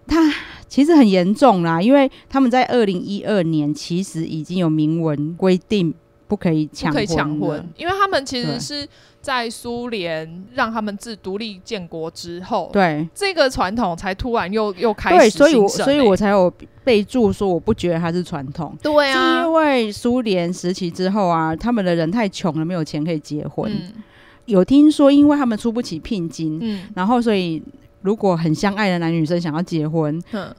[0.08, 0.18] 他
[0.66, 5.94] 其实很严重啦，因为他们在二零一二年其实已经有明文规定
[6.32, 8.88] 不可以抢，不可以抢婚，因为他们其实是。
[9.22, 15.16] 在苏联让他们自独立建国之后，对这个传统才突然又又开始。
[15.16, 16.52] 对，所以我所以我才有
[16.82, 18.76] 备注说我不觉得它是传统。
[18.82, 23.70] 对啊，是因为苏联时期之后啊，他们的人太穷了，没有钱可以结婚。
[23.72, 24.02] 嗯、
[24.46, 27.62] 有听说，因为他们出不起聘金，嗯，然后所以
[28.00, 30.52] 如果很相爱的男女生想要结婚，嗯。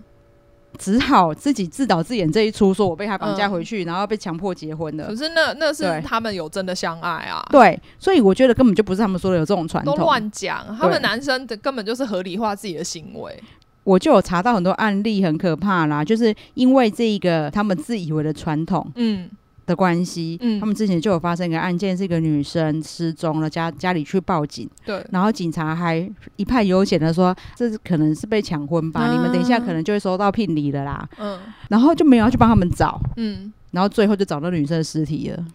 [0.78, 5.08] 只好自己自导自演这一出，说我被他绑架回去，嗯、然后被强迫结婚的。
[5.08, 7.46] 可是那那是他们有真的相爱啊？
[7.52, 10.66] 对，所以我觉得根本就不是他们说的有这种传统，都乱讲。
[10.80, 13.44] 他们男生的根本就是合理化自己的行为。
[13.84, 19.30] 我就有查到很多案例，很可怕啦，就是因为这个他们自以为的传统，嗯。
[19.66, 31.40] 的关系，嗯，他们之前就有发生一个案件，是一个女生失踪了，家家里去报警，对，然后警察还一派悠闲的说，这是可能是被抢婚吧，嗯，你们等一下可能就会收到聘礼的啦，嗯，
[31.70, 35.46] 然后就没有要去帮他们找，嗯，然后最后就找到女生的尸体了。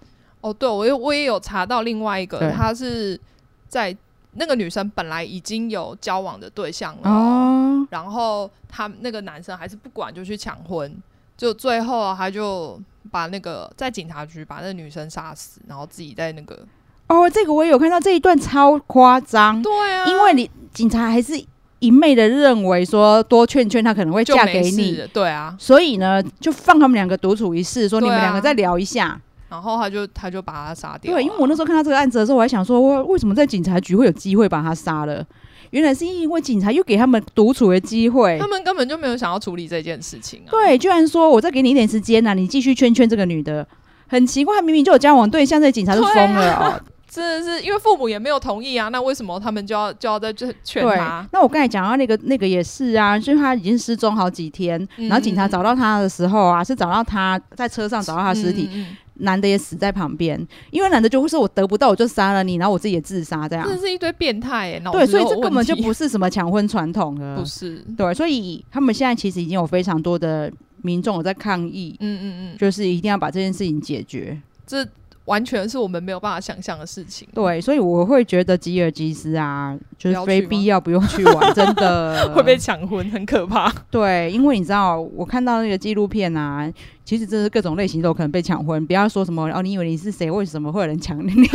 [0.40, 3.18] 哦，对，我我也有查到另外一个，她是
[3.66, 3.94] 在
[4.32, 10.94] 那个女生本来已经有交往的对象了，哦，然后他那个男生还是不管就去抢婚，
[11.38, 12.78] 就最后他就。
[13.10, 16.62] 把那个在警察局把那个女生杀死，然后自己在那个
[17.06, 21.42] 哦，这个我也有看到这一段超夸张，对啊，因为你警察还是
[21.78, 35.24] 一昧的认为说多劝劝他可能会嫁给你，对啊，所以呢就放他们两个独处一室，说你们两个再聊一下，啊、然后他就他就把他杀掉，对，因为我那时候看到这个案子的时候，我还想说，我为什么在警察局会有机会把他杀了？
[35.70, 40.50] 原来是因为警察又给他们独处的机会，他们根本就没有想要处理这件事情啊。
[40.50, 43.66] 对，居然说我再给你一点时间呐、啊，你继续劝劝这个女的，
[44.06, 46.82] 很奇怪，明明就有交往对象，这警察就疯了。
[47.10, 51.26] 真的是因为父母也没有同意啊，那为什么他们就要 就要在这劝他？
[51.32, 58.68] 那我刚才讲到那个那个也是啊，就是他已经失踪好几天，嗯、然后警察找到他的时候啊，是找到他在车上找到他尸体。
[58.72, 60.38] 嗯嗯男的也死在旁边，
[60.70, 64.82] 因为男的就会说：“我得不到，我就杀了你，然后我自己也自杀。”这样，这是一堆变态哎！
[64.92, 67.84] 对，所以这根本就不是什么抢婚传统的，不是。
[67.96, 70.52] 对，所以他们现在其实已经有非常多的
[70.82, 74.40] 民众有在抗议，嗯嗯嗯，就是一定要把这件事情解决。
[74.66, 74.86] 这。
[75.28, 77.28] 完全是我们没有办法想象的事情。
[77.34, 83.70] 对，所以我会觉得吉尔吉斯啊，就是非必要不用去玩，真的 会被抢婚，很可怕。
[83.90, 86.68] 对，因为你知道，我看到那个纪录片啊，
[87.04, 88.84] 其实真是各种类型都有可能被抢婚。
[88.86, 90.30] 不要说什么哦，你以为你是谁？
[90.30, 91.32] 为什么会有人抢你？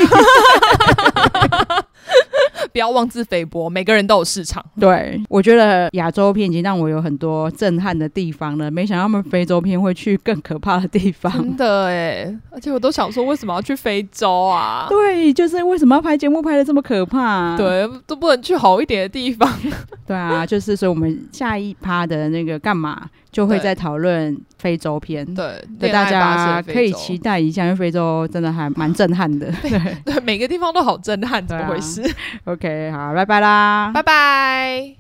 [2.74, 4.66] 不要妄自菲薄，每个人都有市场。
[4.80, 11.32] 对，我觉得亚洲片已经让我有很多震撼的地方了，没想到他们非洲片会去更可怕的地方。
[11.32, 14.88] 真的哎，而且我都想说，为什么要去非洲啊？
[14.90, 17.56] 对，就是为什么要拍节目拍的这么可怕？
[17.56, 19.48] 对，都不能去好一点的地方。
[20.08, 23.08] 对啊，就是所以我们下一趴的那个干嘛？
[23.34, 29.72] 就会在讨论非洲片，对，对，大家可以期待一下，因为非洲真的还蛮震撼的，对，
[30.06, 32.02] 对，每个地方都好震撼，怎么回事？
[32.04, 32.14] 啊
[32.46, 34.92] ，OK，好，拜拜啦，拜拜。